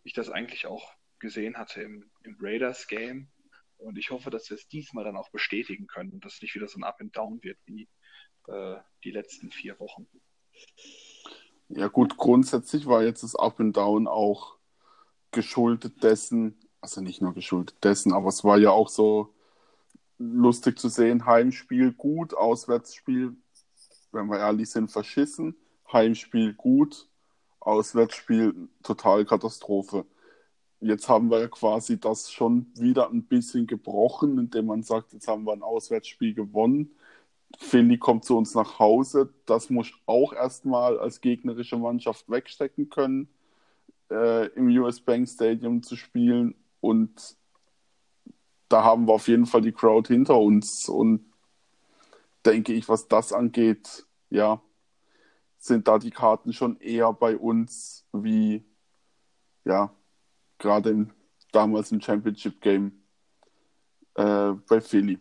ich 0.03 0.11
das 0.11 0.29
eigentlich 0.29 0.67
auch 0.67 0.91
gesehen 1.19 1.57
hatte 1.57 1.81
im, 1.81 2.11
im 2.23 2.35
Raiders-Game. 2.41 3.29
Und 3.77 3.97
ich 3.97 4.11
hoffe, 4.11 4.29
dass 4.29 4.49
wir 4.49 4.55
es 4.55 4.67
diesmal 4.67 5.05
dann 5.05 5.15
auch 5.15 5.29
bestätigen 5.29 5.87
können 5.87 6.11
und 6.11 6.25
dass 6.25 6.35
es 6.35 6.41
nicht 6.41 6.55
wieder 6.55 6.67
so 6.67 6.77
ein 6.77 6.83
Up 6.83 6.99
and 6.99 7.15
Down 7.15 7.41
wird 7.41 7.57
wie 7.65 7.87
äh, 8.47 8.75
die 9.05 9.11
letzten 9.11 9.49
vier 9.49 9.79
Wochen. 9.79 10.07
Ja 11.69 11.87
gut, 11.87 12.17
grundsätzlich 12.17 12.85
war 12.85 13.03
jetzt 13.03 13.23
das 13.23 13.35
Up 13.35 13.61
and 13.61 13.75
Down 13.77 14.07
auch 14.07 14.57
geschuldet 15.31 16.03
dessen, 16.03 16.59
also 16.81 16.99
nicht 16.99 17.21
nur 17.21 17.33
geschuldet 17.33 17.81
dessen, 17.81 18.11
aber 18.11 18.27
es 18.27 18.43
war 18.43 18.57
ja 18.57 18.71
auch 18.71 18.89
so 18.89 19.34
lustig 20.17 20.79
zu 20.79 20.89
sehen, 20.89 21.25
Heimspiel 21.25 21.91
gut, 21.93 22.33
Auswärtsspiel, 22.33 23.35
wenn 24.11 24.27
wir 24.27 24.39
ehrlich 24.39 24.69
sind, 24.69 24.91
verschissen, 24.91 25.55
Heimspiel 25.91 26.53
gut, 26.53 27.09
Auswärtsspiel 27.59 28.69
total 28.83 29.25
Katastrophe 29.25 30.05
jetzt 30.85 31.09
haben 31.09 31.29
wir 31.29 31.47
quasi 31.49 31.99
das 31.99 32.31
schon 32.31 32.67
wieder 32.75 33.09
ein 33.09 33.23
bisschen 33.23 33.67
gebrochen, 33.67 34.37
indem 34.37 34.67
man 34.67 34.83
sagt, 34.83 35.13
jetzt 35.13 35.27
haben 35.27 35.45
wir 35.45 35.53
ein 35.53 35.63
Auswärtsspiel 35.63 36.33
gewonnen. 36.33 36.95
Philly 37.57 37.97
kommt 37.97 38.25
zu 38.25 38.37
uns 38.37 38.53
nach 38.53 38.79
Hause. 38.79 39.33
Das 39.45 39.69
muss 39.69 39.91
auch 40.05 40.33
erstmal 40.33 40.99
als 40.99 41.21
gegnerische 41.21 41.77
Mannschaft 41.77 42.29
wegstecken 42.29 42.89
können, 42.89 43.29
äh, 44.11 44.47
im 44.53 44.67
US 44.79 44.99
Bank 44.99 45.27
Stadium 45.27 45.81
zu 45.83 45.95
spielen. 45.95 46.55
Und 46.81 47.37
da 48.75 48.83
haben 48.83 49.07
wir 49.07 49.13
auf 49.13 49.29
jeden 49.29 49.45
Fall 49.45 49.61
die 49.61 49.71
Crowd 49.71 50.13
hinter 50.13 50.37
uns. 50.37 50.89
Und 50.89 51.33
denke 52.45 52.73
ich, 52.73 52.89
was 52.89 53.07
das 53.07 53.31
angeht, 53.31 54.05
ja, 54.29 54.61
sind 55.57 55.87
da 55.87 55.97
die 55.97 56.11
Karten 56.11 56.51
schon 56.51 56.77
eher 56.81 57.13
bei 57.13 57.37
uns 57.37 58.05
wie, 58.11 58.65
ja, 59.63 59.95
gerade 60.57 60.89
im, 60.89 61.13
damals 61.53 61.93
im 61.93 62.01
Championship 62.01 62.59
Game 62.59 63.01
äh, 64.15 64.51
bei 64.67 64.81
Philly. 64.81 65.19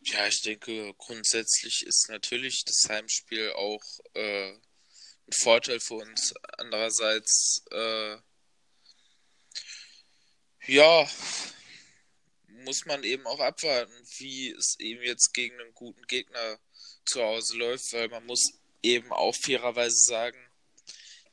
Ja, 0.00 0.26
ich 0.26 0.42
denke, 0.42 0.94
grundsätzlich 0.98 1.86
ist 1.86 2.08
natürlich 2.08 2.64
das 2.64 2.88
Heimspiel 2.88 3.52
auch 3.52 3.84
äh, 4.14 4.50
ein 4.50 5.32
Vorteil 5.32 5.78
für 5.78 5.94
uns. 5.94 6.34
Andererseits, 6.56 7.62
äh, 7.70 8.16
ja, 10.68 11.08
muss 12.64 12.84
man 12.86 13.02
eben 13.02 13.26
auch 13.26 13.40
abwarten, 13.40 13.92
wie 14.18 14.50
es 14.50 14.78
eben 14.78 15.02
jetzt 15.02 15.32
gegen 15.32 15.58
einen 15.60 15.74
guten 15.74 16.06
Gegner 16.06 16.58
zu 17.04 17.22
Hause 17.22 17.56
läuft, 17.56 17.92
weil 17.92 18.08
man 18.08 18.26
muss 18.26 18.52
eben 18.82 19.10
auch 19.12 19.34
fairerweise 19.34 19.96
sagen, 19.96 20.38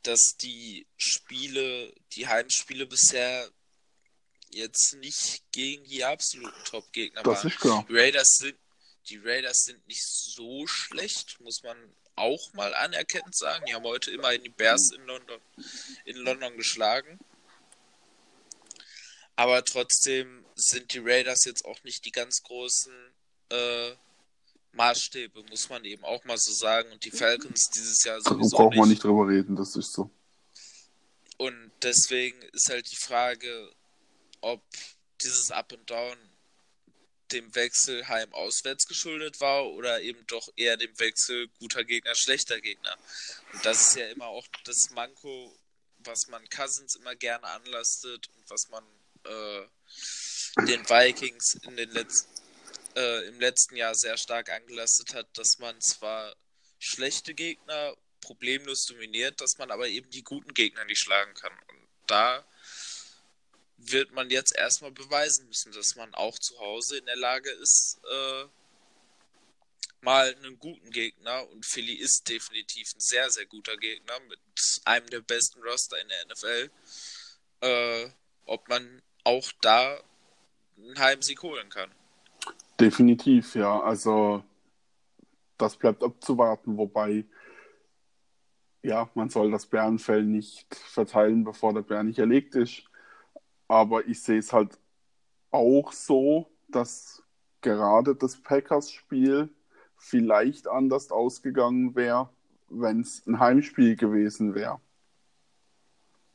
dass 0.03 0.37
die 0.37 0.87
Spiele, 0.97 1.93
die 2.13 2.27
Heimspiele 2.27 2.85
bisher 2.85 3.49
jetzt 4.49 4.95
nicht 4.95 5.43
gegen 5.51 5.83
die 5.85 6.03
absoluten 6.03 6.63
Top-Gegner 6.63 7.25
waren. 7.25 7.47
Ist 7.47 7.59
klar. 7.59 7.85
Die 7.89 7.97
Raiders 7.97 8.37
sind, 8.39 8.57
die 9.09 9.17
Raiders 9.17 9.65
sind 9.65 9.85
nicht 9.87 10.05
so 10.05 10.65
schlecht, 10.67 11.39
muss 11.41 11.63
man 11.63 11.77
auch 12.15 12.53
mal 12.53 12.73
anerkennend 12.73 13.35
sagen. 13.35 13.65
Die 13.65 13.73
haben 13.73 13.83
heute 13.83 14.11
immerhin 14.11 14.43
die 14.43 14.49
Bears 14.49 14.91
in 14.91 15.05
London, 15.05 15.41
in 16.05 16.17
London 16.17 16.55
geschlagen. 16.55 17.19
Aber 19.35 19.63
trotzdem 19.63 20.45
sind 20.55 20.93
die 20.93 20.99
Raiders 20.99 21.43
jetzt 21.45 21.65
auch 21.65 21.83
nicht 21.83 22.05
die 22.05 22.11
ganz 22.11 22.41
großen 22.43 22.93
äh, 23.49 23.91
Maßstäbe, 24.73 25.43
muss 25.49 25.69
man 25.69 25.83
eben 25.85 26.03
auch 26.03 26.23
mal 26.25 26.37
so 26.37 26.53
sagen. 26.53 26.91
Und 26.91 27.03
die 27.03 27.11
Falcons 27.11 27.69
dieses 27.69 28.03
Jahr 28.03 28.21
sowieso. 28.21 28.57
Da 28.57 28.63
braucht 28.63 28.75
man 28.75 28.89
nicht 28.89 29.03
drüber 29.03 29.27
reden, 29.27 29.55
das 29.55 29.75
ist 29.75 29.93
so. 29.93 30.09
Und 31.37 31.71
deswegen 31.81 32.41
ist 32.53 32.69
halt 32.69 32.89
die 32.89 32.95
Frage, 32.95 33.71
ob 34.41 34.61
dieses 35.21 35.51
Up 35.51 35.73
and 35.73 35.89
Down 35.89 36.17
dem 37.31 37.53
Wechsel 37.55 38.07
heim-auswärts 38.07 38.87
geschuldet 38.87 39.41
war 39.41 39.65
oder 39.65 40.01
eben 40.01 40.25
doch 40.27 40.47
eher 40.55 40.77
dem 40.77 40.97
Wechsel 40.99 41.47
guter 41.59 41.83
Gegner, 41.83 42.15
schlechter 42.15 42.61
Gegner. 42.61 42.95
Und 43.51 43.65
das 43.65 43.81
ist 43.81 43.95
ja 43.95 44.07
immer 44.09 44.27
auch 44.27 44.45
das 44.63 44.91
Manko, 44.91 45.57
was 45.99 46.27
man 46.27 46.47
Cousins 46.49 46.95
immer 46.95 47.15
gerne 47.15 47.47
anlastet 47.47 48.29
und 48.29 48.49
was 48.49 48.69
man 48.69 48.83
äh, 49.25 50.65
den 50.65 50.87
Vikings 50.87 51.55
in 51.63 51.75
den 51.75 51.89
letzten 51.91 52.35
äh, 52.95 53.27
im 53.27 53.39
letzten 53.39 53.75
Jahr 53.75 53.93
sehr 53.93 54.17
stark 54.17 54.49
angelastet 54.49 55.13
hat, 55.13 55.27
dass 55.37 55.59
man 55.59 55.79
zwar 55.81 56.35
schlechte 56.79 57.33
Gegner 57.33 57.95
problemlos 58.21 58.85
dominiert, 58.85 59.41
dass 59.41 59.57
man 59.57 59.71
aber 59.71 59.87
eben 59.87 60.09
die 60.09 60.23
guten 60.23 60.53
Gegner 60.53 60.85
nicht 60.85 60.99
schlagen 60.99 61.33
kann. 61.33 61.51
Und 61.69 61.87
da 62.07 62.45
wird 63.77 64.11
man 64.13 64.29
jetzt 64.29 64.55
erstmal 64.55 64.91
beweisen 64.91 65.47
müssen, 65.47 65.71
dass 65.73 65.95
man 65.95 66.13
auch 66.15 66.39
zu 66.39 66.57
Hause 66.59 66.97
in 66.97 67.05
der 67.05 67.17
Lage 67.17 67.51
ist, 67.51 67.99
äh, 68.09 68.45
mal 70.01 70.33
einen 70.35 70.57
guten 70.59 70.91
Gegner, 70.91 71.47
und 71.49 71.65
Philly 71.65 71.93
ist 71.93 72.29
definitiv 72.29 72.93
ein 72.95 72.99
sehr, 72.99 73.29
sehr 73.29 73.45
guter 73.45 73.75
Gegner 73.77 74.19
mit 74.21 74.39
einem 74.85 75.07
der 75.09 75.21
besten 75.21 75.61
Roster 75.61 75.99
in 75.99 76.07
der 76.07 76.25
NFL, 76.27 76.71
äh, 77.61 78.09
ob 78.45 78.67
man 78.69 79.01
auch 79.25 79.51
da 79.61 79.97
einen 80.77 80.97
Heimsieg 80.97 81.43
holen 81.43 81.69
kann. 81.69 81.91
Definitiv, 82.79 83.55
ja. 83.55 83.81
Also 83.81 84.43
das 85.57 85.75
bleibt 85.75 86.03
abzuwarten, 86.03 86.77
wobei 86.77 87.25
ja, 88.85 89.09
man 89.15 89.29
soll 89.29 89.51
das 89.51 89.65
Bärenfell 89.65 90.23
nicht 90.23 90.73
verteilen, 90.75 91.43
bevor 91.43 91.73
der 91.73 91.81
Bär 91.81 92.03
nicht 92.03 92.19
erlegt 92.19 92.55
ist. 92.55 92.83
Aber 93.67 94.05
ich 94.05 94.21
sehe 94.21 94.37
es 94.37 94.53
halt 94.53 94.77
auch 95.49 95.91
so, 95.91 96.47
dass 96.67 97.23
gerade 97.61 98.15
das 98.15 98.37
Packers-Spiel 98.37 99.49
vielleicht 99.97 100.67
anders 100.67 101.11
ausgegangen 101.11 101.95
wäre, 101.95 102.29
wenn 102.69 103.01
es 103.01 103.25
ein 103.25 103.39
Heimspiel 103.39 103.95
gewesen 103.95 104.53
wäre. 104.53 104.79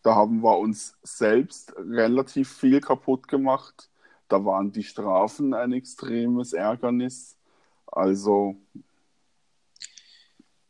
Da 0.02 0.14
haben 0.14 0.42
wir 0.42 0.58
uns 0.58 0.96
selbst 1.02 1.74
relativ 1.76 2.52
viel 2.52 2.80
kaputt 2.80 3.28
gemacht 3.28 3.90
da 4.30 4.44
waren 4.44 4.70
die 4.70 4.84
Strafen 4.84 5.52
ein 5.54 5.72
extremes 5.72 6.52
Ärgernis. 6.52 7.36
Also. 7.86 8.56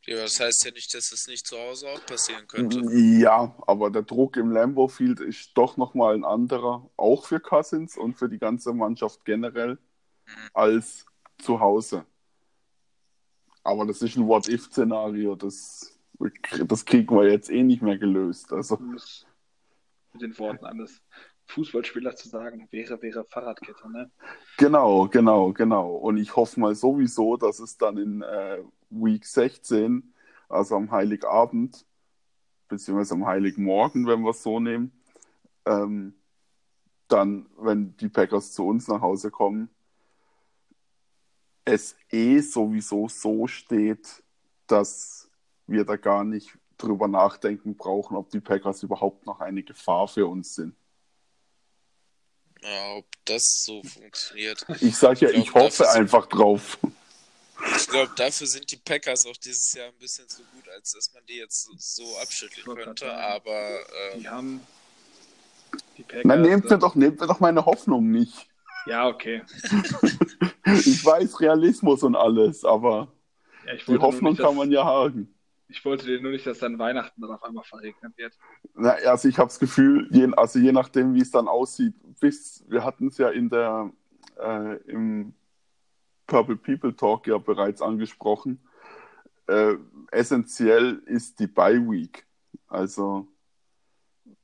Ja, 0.06 0.22
das 0.22 0.40
heißt 0.40 0.64
ja 0.64 0.70
nicht, 0.72 0.92
dass 0.94 1.12
es 1.12 1.28
nicht 1.28 1.46
zu 1.46 1.58
Hause 1.58 1.88
auch 1.90 2.04
passieren 2.06 2.46
könnte. 2.48 2.80
Ja, 2.90 3.54
aber 3.66 3.90
der 3.90 4.02
Druck 4.02 4.38
im 4.38 4.50
Lambeau 4.50 4.88
Field 4.88 5.20
ist 5.20 5.50
doch 5.54 5.76
nochmal 5.76 6.14
ein 6.14 6.24
anderer, 6.24 6.90
auch 6.96 7.26
für 7.26 7.38
Cousins 7.38 7.98
und 7.98 8.14
für 8.14 8.28
die 8.28 8.38
ganze 8.38 8.72
Mannschaft 8.72 9.24
generell, 9.26 9.72
mhm. 9.72 10.50
als 10.54 11.04
zu 11.38 11.60
Hause. 11.60 12.06
Aber 13.62 13.84
das 13.84 14.00
ist 14.00 14.16
ein 14.16 14.26
What-If-Szenario, 14.26 15.36
das, 15.36 15.99
das 16.66 16.84
kriegen 16.84 17.14
wir 17.14 17.30
jetzt 17.30 17.50
eh 17.50 17.62
nicht 17.62 17.82
mehr 17.82 17.98
gelöst. 17.98 18.52
Also. 18.52 18.76
Mit 18.76 20.22
den 20.22 20.38
Worten 20.38 20.64
eines 20.64 21.00
Fußballspielers 21.46 22.16
zu 22.16 22.28
sagen, 22.28 22.68
wäre, 22.70 23.00
wäre 23.02 23.24
Fahrradkette, 23.24 23.90
ne? 23.90 24.10
Genau, 24.56 25.08
genau, 25.08 25.52
genau. 25.52 25.94
Und 25.96 26.16
ich 26.16 26.34
hoffe 26.36 26.60
mal 26.60 26.74
sowieso, 26.74 27.36
dass 27.36 27.58
es 27.58 27.76
dann 27.76 27.96
in 27.96 28.22
äh, 28.22 28.58
Week 28.90 29.24
16, 29.24 30.14
also 30.48 30.76
am 30.76 30.90
Heiligabend, 30.90 31.84
beziehungsweise 32.68 33.14
am 33.14 33.26
Heiligmorgen, 33.26 34.06
wenn 34.06 34.22
wir 34.22 34.30
es 34.30 34.42
so 34.42 34.60
nehmen, 34.60 34.92
ähm, 35.66 36.14
dann, 37.08 37.46
wenn 37.58 37.96
die 37.96 38.08
Packers 38.08 38.52
zu 38.52 38.66
uns 38.66 38.86
nach 38.86 39.00
Hause 39.00 39.30
kommen, 39.30 39.68
es 41.64 41.96
eh 42.10 42.40
sowieso 42.40 43.08
so 43.08 43.46
steht, 43.46 44.22
dass 44.66 45.19
wir 45.70 45.84
da 45.84 45.96
gar 45.96 46.24
nicht 46.24 46.50
drüber 46.76 47.08
nachdenken 47.08 47.76
brauchen, 47.76 48.16
ob 48.16 48.30
die 48.30 48.40
Packers 48.40 48.82
überhaupt 48.82 49.26
noch 49.26 49.40
eine 49.40 49.62
Gefahr 49.62 50.08
für 50.08 50.26
uns 50.26 50.54
sind. 50.54 50.74
Ja, 52.62 52.96
ob 52.96 53.06
das 53.24 53.64
so 53.64 53.82
funktioniert. 53.82 54.66
Ich 54.80 54.96
sage 54.96 55.26
ja, 55.26 55.30
ich, 55.30 55.50
glaub, 55.50 55.68
ich 55.68 55.78
hoffe 55.78 55.90
einfach 55.90 56.26
drauf. 56.26 56.78
Ich 57.76 57.88
glaube, 57.88 58.10
dafür 58.16 58.46
sind 58.46 58.70
die 58.70 58.76
Packers 58.76 59.26
auch 59.26 59.36
dieses 59.36 59.72
Jahr 59.74 59.88
ein 59.88 59.98
bisschen 59.98 60.28
zu 60.28 60.42
gut, 60.54 60.68
als 60.74 60.92
dass 60.92 61.12
man 61.14 61.22
die 61.26 61.36
jetzt 61.36 61.70
so 61.78 62.04
abschütteln 62.22 62.76
könnte. 62.76 63.12
Aber 63.12 63.80
ähm, 64.12 64.20
die 64.20 64.28
haben 64.28 64.60
die 65.96 66.02
Packers. 66.02 66.22
Na, 66.24 66.36
nehmt 66.36 66.68
mir 66.68 66.78
doch, 66.78 66.94
nehmt 66.94 67.20
mir 67.20 67.26
doch 67.26 67.40
meine 67.40 67.64
Hoffnung 67.64 68.10
nicht. 68.10 68.48
Ja, 68.86 69.06
okay. 69.08 69.42
ich 70.64 71.04
weiß 71.04 71.40
Realismus 71.40 72.02
und 72.02 72.16
alles, 72.16 72.64
aber 72.64 73.12
ja, 73.66 73.74
die 73.76 73.98
Hoffnung 73.98 74.32
nicht, 74.32 74.42
kann 74.42 74.56
man 74.56 74.70
ja 74.70 74.84
haben. 74.84 75.34
Ich 75.70 75.84
wollte 75.84 76.06
dir 76.06 76.20
nur 76.20 76.32
nicht, 76.32 76.46
dass 76.46 76.58
dann 76.58 76.78
Weihnachten 76.78 77.20
dann 77.20 77.30
auf 77.30 77.42
einmal 77.44 77.64
verregnet 77.64 78.16
wird. 78.16 78.36
Na, 78.74 78.90
also 78.90 79.28
ich 79.28 79.38
habe 79.38 79.48
das 79.48 79.58
Gefühl, 79.58 80.08
je, 80.10 80.28
also 80.36 80.58
je 80.58 80.72
nachdem, 80.72 81.14
wie 81.14 81.20
es 81.20 81.30
dann 81.30 81.48
aussieht, 81.48 81.94
bis 82.20 82.64
wir 82.68 82.84
hatten 82.84 83.08
es 83.08 83.18
ja 83.18 83.30
in 83.30 83.48
der 83.48 83.92
äh, 84.38 84.76
im 84.88 85.34
Purple 86.26 86.56
People 86.56 86.94
Talk 86.94 87.26
ja 87.26 87.38
bereits 87.38 87.82
angesprochen. 87.82 88.60
Äh, 89.46 89.76
essentiell 90.10 91.02
ist 91.06 91.38
die 91.40 91.46
Bye 91.46 91.80
Week. 91.88 92.26
Also 92.66 93.28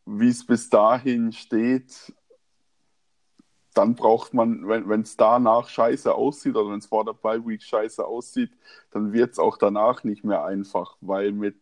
wie 0.05 0.29
es 0.29 0.47
bis 0.47 0.71
dahin 0.71 1.33
steht, 1.33 2.15
dann 3.77 3.95
braucht 3.95 4.33
man, 4.33 4.67
wenn 4.67 5.03
es 5.03 5.19
danach 5.19 5.69
scheiße 5.69 6.15
aussieht 6.15 6.57
oder 6.57 6.71
wenn 6.71 6.79
es 6.79 6.87
vor 6.87 7.05
der 7.05 7.12
Bye 7.12 7.47
Week 7.47 7.62
scheiße 7.62 8.07
aussieht, 8.07 8.51
dann 8.91 9.12
wird 9.12 9.33
es 9.33 9.39
auch 9.39 9.59
danach 9.59 10.03
nicht 10.03 10.25
mehr 10.25 10.47
einfach, 10.47 10.97
weil 11.03 11.33
mit 11.33 11.59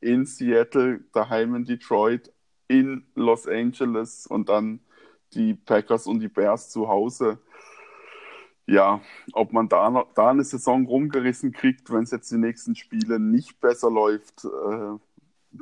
in 0.00 0.26
Seattle, 0.26 1.00
daheim 1.12 1.56
in 1.56 1.64
Detroit, 1.64 2.32
in 2.68 3.04
Los 3.16 3.48
Angeles 3.48 4.28
und 4.28 4.48
dann 4.48 4.78
die 5.34 5.54
Packers 5.54 6.06
und 6.06 6.20
die 6.20 6.28
Bears 6.28 6.70
zu 6.70 6.86
Hause. 6.86 7.40
Ja, 8.66 9.00
ob 9.32 9.52
man 9.52 9.68
da, 9.68 10.06
da 10.14 10.30
eine 10.30 10.44
Saison 10.44 10.86
rumgerissen 10.86 11.50
kriegt, 11.50 11.90
wenn 11.90 12.04
es 12.04 12.12
jetzt 12.12 12.30
die 12.30 12.38
nächsten 12.38 12.76
Spiele 12.76 13.18
nicht 13.18 13.60
besser 13.60 13.90
läuft, 13.90 14.44
äh, 14.44 15.58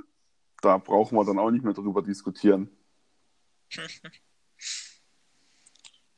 da 0.60 0.76
brauchen 0.76 1.16
wir 1.16 1.24
dann 1.24 1.38
auch 1.38 1.50
nicht 1.50 1.64
mehr 1.64 1.72
drüber 1.72 2.02
diskutieren. 2.02 2.68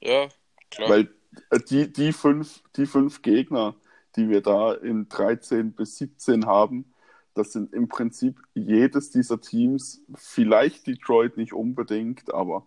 Ja, 0.00 0.28
klar. 0.70 0.88
Weil 0.88 1.14
äh, 1.50 1.60
die, 1.60 1.92
die, 1.92 2.12
fünf, 2.12 2.62
die 2.76 2.86
fünf 2.86 3.22
Gegner, 3.22 3.74
die 4.16 4.28
wir 4.28 4.40
da 4.40 4.72
in 4.72 5.08
13 5.08 5.72
bis 5.72 5.96
17 5.98 6.46
haben, 6.46 6.92
das 7.34 7.52
sind 7.52 7.72
im 7.72 7.88
Prinzip 7.88 8.40
jedes 8.54 9.10
dieser 9.10 9.40
Teams, 9.40 10.02
vielleicht 10.14 10.86
Detroit 10.86 11.36
nicht 11.36 11.52
unbedingt, 11.52 12.32
aber 12.34 12.66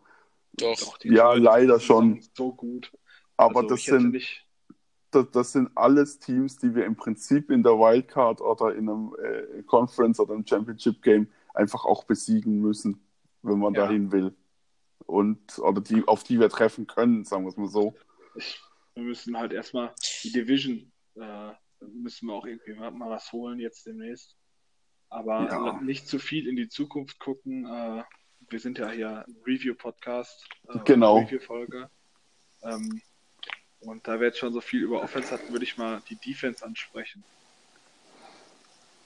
doch, 0.53 0.99
ja, 1.03 1.33
leider 1.33 1.79
schon. 1.79 2.21
So 2.33 2.53
gut. 2.53 2.91
Aber 3.35 3.61
also, 3.61 3.69
das 3.69 3.83
sind 3.83 4.21
das, 5.11 5.25
das, 5.31 5.51
sind 5.51 5.69
alles 5.75 6.19
Teams, 6.19 6.57
die 6.57 6.73
wir 6.75 6.85
im 6.85 6.95
Prinzip 6.95 7.49
in 7.49 7.61
der 7.61 7.73
Wildcard 7.73 8.41
oder 8.41 8.75
in 8.75 8.89
einem 8.89 9.15
äh, 9.21 9.63
Conference 9.63 10.19
oder 10.19 10.33
einem 10.33 10.45
Championship 10.45 11.01
Game 11.01 11.27
einfach 11.53 11.85
auch 11.85 12.03
besiegen 12.03 12.61
müssen, 12.61 13.03
wenn 13.41 13.59
man 13.59 13.73
ja. 13.73 13.85
dahin 13.85 14.11
will 14.11 14.35
und 15.05 15.59
oder 15.59 15.81
die, 15.81 16.03
auf 16.07 16.23
die 16.23 16.39
wir 16.39 16.49
treffen 16.49 16.87
können, 16.87 17.25
sagen 17.25 17.43
wir 17.43 17.49
es 17.49 17.57
mal 17.57 17.67
so. 17.67 17.95
Wir 18.95 19.03
müssen 19.03 19.37
halt 19.37 19.53
erstmal 19.53 19.93
die 20.23 20.31
Division, 20.31 20.91
äh, 21.15 21.51
müssen 21.81 22.27
wir 22.27 22.33
auch 22.33 22.45
irgendwie 22.45 22.73
mal, 22.73 23.09
was 23.09 23.31
holen 23.31 23.59
jetzt 23.59 23.85
demnächst. 23.85 24.35
Aber 25.09 25.47
ja. 25.47 25.81
nicht 25.81 26.07
zu 26.07 26.17
viel 26.17 26.47
in 26.47 26.55
die 26.55 26.69
Zukunft 26.69 27.19
gucken. 27.19 27.65
Äh, 27.65 28.03
wir 28.49 28.59
sind 28.59 28.77
ja 28.77 28.89
hier 28.89 29.25
ein 29.25 29.35
Review-Podcast, 29.45 30.47
äh, 30.69 30.79
genau. 30.85 31.19
Review-Folge. 31.19 31.89
Ähm, 32.63 33.01
und 33.79 34.07
da 34.07 34.19
wir 34.19 34.27
jetzt 34.27 34.39
schon 34.39 34.53
so 34.53 34.61
viel 34.61 34.81
über 34.81 35.01
Offense 35.01 35.31
hatten, 35.31 35.51
würde 35.51 35.65
ich 35.65 35.77
mal 35.77 36.01
die 36.09 36.15
Defense 36.15 36.65
ansprechen. 36.65 37.23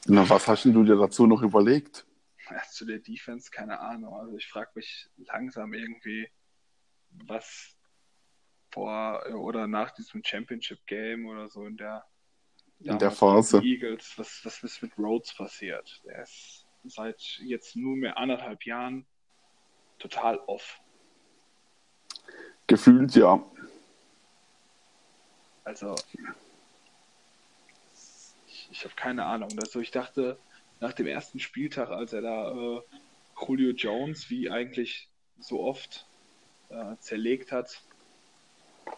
Na, 0.06 0.28
was 0.30 0.48
hast 0.48 0.66
du 0.66 0.84
dir 0.84 0.96
dazu 0.96 1.28
noch 1.28 1.42
überlegt? 1.42 2.06
Ja, 2.50 2.62
zu 2.70 2.86
der 2.86 3.00
Defense, 3.00 3.52
keine 3.52 3.80
Ahnung. 3.80 4.14
Also 4.14 4.38
ich 4.38 4.48
frage 4.48 4.72
mich 4.76 5.10
langsam 5.18 5.74
irgendwie, 5.74 6.30
was 7.12 7.78
vor 8.72 9.24
oder 9.36 9.68
nach 9.68 9.92
diesem 9.92 10.24
Championship 10.24 10.86
Game 10.86 11.26
oder 11.26 11.50
so 11.50 11.66
in 11.66 11.78
der 11.78 12.06
in 12.80 13.00
der 13.00 13.12
Phase 13.12 13.60
Eagles, 13.64 14.14
was, 14.18 14.42
was 14.44 14.62
ist 14.62 14.84
mit 14.84 14.98
Rhodes 15.00 15.34
passiert? 15.34 16.02
Der 16.06 16.22
ist 16.22 16.68
seit 16.84 17.20
jetzt 17.40 17.76
nunmehr 17.76 18.18
anderthalb 18.18 18.64
Jahren 18.66 19.06
total 19.98 20.38
off. 20.46 20.80
Gefühlt 22.68 23.16
ja. 23.16 23.44
Also 25.64 25.96
ich, 28.48 28.68
ich 28.72 28.84
habe 28.84 28.96
keine 28.96 29.26
Ahnung. 29.26 29.50
Also 29.60 29.80
ich 29.80 29.92
dachte, 29.92 30.38
nach 30.80 30.94
dem 30.94 31.08
ersten 31.08 31.40
Spieltag, 31.40 31.90
als 31.90 32.14
er 32.14 32.22
da 32.22 32.52
äh, 32.52 32.82
Julio 33.40 33.72
Jones 33.72 34.30
wie 34.30 34.50
eigentlich 34.50 35.10
so 35.40 35.62
oft 35.62 36.06
äh, 36.70 36.96
zerlegt 37.00 37.52
hat. 37.52 37.82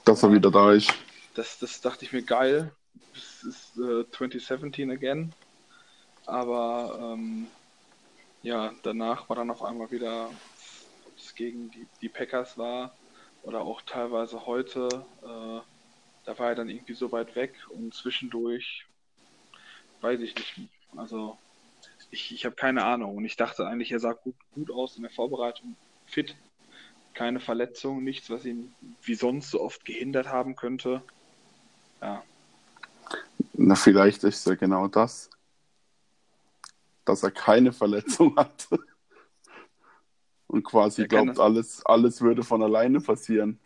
Dass 0.06 0.24
er 0.24 0.32
wieder 0.32 0.52
da 0.52 0.74
ist. 0.74 0.94
Das, 1.36 1.60
das 1.60 1.82
dachte 1.82 2.06
ich 2.06 2.14
mir 2.14 2.24
geil. 2.24 2.72
Das 3.14 3.44
ist 3.44 3.78
äh, 3.78 4.10
2017 4.10 4.92
again. 4.92 5.34
Aber 6.26 7.00
ähm, 7.02 7.48
ja, 8.44 8.74
danach 8.84 9.28
war 9.30 9.36
dann 9.36 9.52
auf 9.52 9.64
einmal 9.64 9.92
wieder, 9.92 10.28
ob 10.28 11.18
es 11.18 11.34
gegen 11.36 11.72
die, 11.72 11.88
die 12.02 12.10
Packers 12.10 12.58
war 12.58 12.96
oder 13.44 13.62
auch 13.62 13.82
teilweise 13.82 14.46
heute, 14.46 14.88
äh, 15.24 15.62
da 16.26 16.38
war 16.40 16.50
er 16.50 16.56
dann 16.56 16.70
irgendwie 16.70 16.94
so 16.94 17.12
weit 17.12 17.36
weg 17.36 17.56
und 17.70 17.94
zwischendurch 17.94 18.86
weiß 20.02 20.20
ich 20.22 20.36
nicht. 20.36 20.56
Also 20.96 21.38
ich, 22.12 22.34
ich 22.34 22.46
habe 22.46 22.56
keine 22.56 22.84
Ahnung. 22.86 23.18
Und 23.18 23.26
ich 23.26 23.36
dachte 23.36 23.68
eigentlich, 23.68 23.92
er 23.92 24.00
sah 24.00 24.14
gut, 24.14 24.36
gut 24.54 24.72
aus 24.72 24.96
in 24.96 25.04
der 25.04 25.12
Vorbereitung, 25.12 25.76
fit, 26.06 26.36
keine 27.14 27.40
Verletzung, 27.40 28.04
nichts, 28.04 28.30
was 28.30 28.46
ihn 28.46 28.74
wie 29.02 29.16
sonst 29.16 29.52
so 29.52 29.62
oft 29.62 29.86
gehindert 29.86 30.28
haben 30.28 30.56
könnte. 30.56 31.02
Ja. 32.02 32.24
Na, 33.54 33.76
vielleicht 33.76 34.24
ist 34.24 34.48
ja 34.48 34.56
genau 34.56 34.88
das, 34.88 35.30
dass 37.06 37.24
er 37.24 37.32
keine 37.32 37.74
Verletzung 37.74 38.36
hat. 38.38 38.68
Und 40.48 40.64
quasi 40.64 41.08
glaubt, 41.08 41.40
alles, 41.40 41.86
alles 41.86 42.22
würde 42.22 42.42
von 42.42 42.64
alleine 42.64 43.02
passieren. 43.02 43.60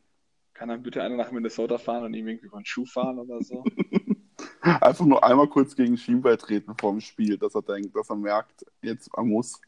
Kann 0.53 0.69
dann 0.69 0.83
bitte 0.83 1.01
einer 1.01 1.15
nach 1.15 1.31
Minnesota 1.31 1.77
fahren 1.77 2.03
und 2.03 2.13
ihm 2.13 2.27
irgendwie 2.27 2.47
über 2.47 2.59
den 2.59 2.65
Schuh 2.65 2.85
fahren 2.85 3.19
oder 3.19 3.41
so? 3.41 3.63
Einfach 4.61 5.05
nur 5.05 5.23
einmal 5.23 5.47
kurz 5.47 5.75
gegen 5.75 5.97
Schienbein 5.97 6.37
treten 6.37 6.75
vor 6.79 6.91
dem 6.91 7.01
Spiel, 7.01 7.37
dass 7.37 7.55
er 7.55 7.61
denkt, 7.61 7.95
dass 7.95 8.09
er 8.09 8.15
merkt, 8.15 8.65
jetzt 8.81 9.09
er 9.15 9.23
muss. 9.23 9.59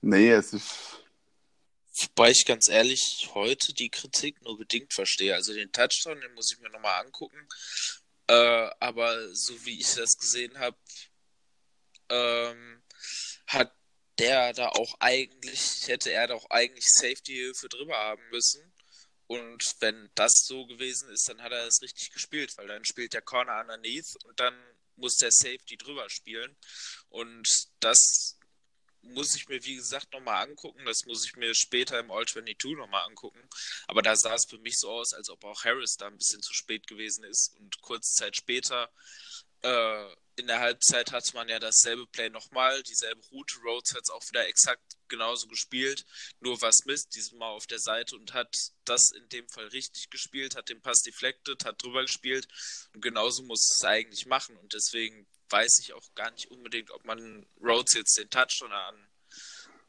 Nee, 0.00 0.30
es 0.30 0.52
ist. 0.52 1.02
Wobei 2.00 2.30
ich 2.30 2.44
ganz 2.46 2.68
ehrlich 2.68 3.30
heute 3.34 3.74
die 3.74 3.90
Kritik 3.90 4.40
nur 4.42 4.56
bedingt 4.56 4.92
verstehe. 4.92 5.34
Also 5.34 5.52
den 5.52 5.72
Touchdown, 5.72 6.20
den 6.20 6.34
muss 6.34 6.52
ich 6.52 6.60
mir 6.60 6.70
nochmal 6.70 7.04
angucken. 7.04 7.48
Äh, 8.28 8.70
aber 8.78 9.34
so 9.34 9.54
wie 9.64 9.80
ich 9.80 9.94
das 9.94 10.16
gesehen 10.16 10.58
habe, 10.58 10.76
ähm, 12.08 12.82
hat 13.46 13.72
der 14.18 14.52
da 14.52 14.68
auch 14.68 14.94
eigentlich, 15.00 15.86
hätte 15.86 16.10
er 16.10 16.26
da 16.26 16.34
auch 16.34 16.50
eigentlich 16.50 16.86
Safety-Hilfe 16.86 17.68
drüber 17.68 17.96
haben 17.96 18.22
müssen. 18.30 18.72
Und 19.28 19.76
wenn 19.80 20.10
das 20.14 20.44
so 20.46 20.66
gewesen 20.66 21.10
ist, 21.10 21.28
dann 21.28 21.42
hat 21.42 21.52
er 21.52 21.66
es 21.66 21.82
richtig 21.82 22.10
gespielt, 22.12 22.56
weil 22.56 22.66
dann 22.66 22.84
spielt 22.84 23.12
der 23.12 23.22
Corner 23.22 23.60
underneath 23.60 24.16
und 24.24 24.40
dann 24.40 24.54
muss 24.96 25.16
der 25.16 25.30
Safety 25.30 25.76
drüber 25.76 26.08
spielen. 26.08 26.56
Und 27.10 27.46
das 27.80 28.38
muss 29.02 29.34
ich 29.36 29.46
mir, 29.48 29.62
wie 29.64 29.76
gesagt, 29.76 30.12
nochmal 30.12 30.48
angucken. 30.48 30.84
Das 30.86 31.04
muss 31.04 31.26
ich 31.26 31.36
mir 31.36 31.54
später 31.54 31.98
im 31.98 32.10
All-22 32.10 32.76
nochmal 32.76 33.04
angucken. 33.04 33.40
Aber 33.86 34.00
da 34.00 34.16
sah 34.16 34.34
es 34.34 34.46
für 34.48 34.58
mich 34.58 34.78
so 34.78 34.90
aus, 34.90 35.12
als 35.12 35.28
ob 35.28 35.44
auch 35.44 35.62
Harris 35.62 35.96
da 35.96 36.06
ein 36.06 36.16
bisschen 36.16 36.42
zu 36.42 36.54
spät 36.54 36.86
gewesen 36.86 37.24
ist. 37.24 37.54
Und 37.58 37.80
kurze 37.82 38.14
Zeit 38.14 38.34
später, 38.34 38.90
äh, 39.62 40.14
in 40.36 40.46
der 40.46 40.60
Halbzeit 40.60 41.10
hatte 41.10 41.34
man 41.34 41.48
ja 41.48 41.58
dasselbe 41.58 42.06
Play 42.06 42.30
nochmal, 42.30 42.82
dieselbe 42.84 43.20
Route. 43.32 43.56
Rhodes 43.64 43.94
hat 43.94 44.02
es 44.04 44.10
auch 44.10 44.22
wieder 44.28 44.46
exakt 44.46 44.96
genauso 45.08 45.48
gespielt. 45.48 46.04
Nur 46.40 46.60
war 46.62 46.72
Smith 46.72 47.08
diesmal 47.08 47.50
auf 47.50 47.66
der 47.66 47.80
Seite 47.80 48.14
und 48.14 48.34
hat 48.34 48.54
das 48.84 49.10
in 49.10 49.28
dem 49.30 49.48
Fall 49.48 49.66
richtig 49.68 50.10
gespielt, 50.10 50.54
hat 50.54 50.68
den 50.68 50.80
Pass 50.80 51.02
deflected, 51.02 51.64
hat 51.64 51.82
drüber 51.82 52.02
gespielt. 52.02 52.46
Und 52.94 53.00
genauso 53.00 53.42
muss 53.42 53.68
es 53.74 53.84
eigentlich 53.84 54.26
machen. 54.26 54.56
Und 54.58 54.74
deswegen 54.74 55.26
weiß 55.50 55.80
ich 55.80 55.92
auch 55.92 56.14
gar 56.14 56.30
nicht 56.30 56.50
unbedingt, 56.50 56.90
ob 56.92 57.04
man 57.04 57.46
Rhodes 57.60 57.94
jetzt 57.94 58.16
den 58.16 58.30
Touchdown 58.30 58.72
an 58.72 59.08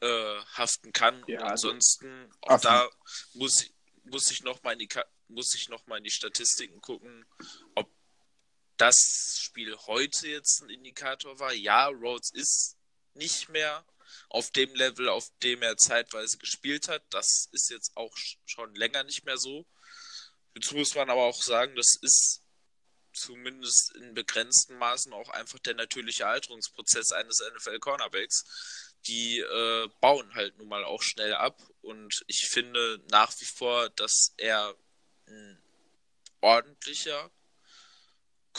äh, 0.00 0.40
haften 0.54 0.92
kann. 0.92 1.22
Ja, 1.28 1.42
also, 1.42 1.68
ansonsten, 1.68 2.32
auch 2.40 2.50
also, 2.50 2.68
da 2.68 2.90
muss, 3.34 3.70
muss 4.04 4.30
ich 4.30 4.42
noch 4.42 4.62
mal 4.62 4.72
in 4.72 4.80
die 4.80 4.88
muss 5.28 5.54
ich 5.54 5.68
noch 5.68 5.86
mal 5.86 5.98
in 5.98 6.04
die 6.04 6.10
Statistiken 6.10 6.80
gucken, 6.80 7.24
ob 7.76 7.88
das 8.80 9.38
Spiel 9.38 9.76
heute 9.86 10.28
jetzt 10.28 10.62
ein 10.62 10.70
Indikator 10.70 11.38
war. 11.38 11.52
Ja, 11.52 11.88
Rhodes 11.88 12.30
ist 12.32 12.76
nicht 13.12 13.50
mehr 13.50 13.84
auf 14.30 14.50
dem 14.52 14.74
Level, 14.74 15.08
auf 15.08 15.28
dem 15.42 15.62
er 15.62 15.76
zeitweise 15.76 16.38
gespielt 16.38 16.88
hat. 16.88 17.02
Das 17.10 17.48
ist 17.52 17.70
jetzt 17.70 17.94
auch 17.96 18.16
schon 18.46 18.74
länger 18.74 19.04
nicht 19.04 19.26
mehr 19.26 19.36
so. 19.36 19.66
Jetzt 20.54 20.72
muss 20.72 20.94
man 20.94 21.10
aber 21.10 21.22
auch 21.22 21.42
sagen, 21.42 21.76
das 21.76 21.94
ist 22.00 22.42
zumindest 23.12 23.94
in 23.96 24.14
begrenzten 24.14 24.76
Maßen 24.78 25.12
auch 25.12 25.28
einfach 25.28 25.58
der 25.58 25.74
natürliche 25.74 26.26
Alterungsprozess 26.26 27.12
eines 27.12 27.40
NFL-Cornerbacks. 27.54 28.94
Die 29.06 29.40
äh, 29.40 29.88
bauen 30.00 30.34
halt 30.34 30.56
nun 30.56 30.68
mal 30.68 30.84
auch 30.84 31.02
schnell 31.02 31.34
ab 31.34 31.60
und 31.82 32.22
ich 32.26 32.48
finde 32.48 33.02
nach 33.10 33.32
wie 33.40 33.46
vor, 33.46 33.90
dass 33.90 34.32
er 34.36 34.74
ein 35.26 35.62
ordentlicher 36.40 37.30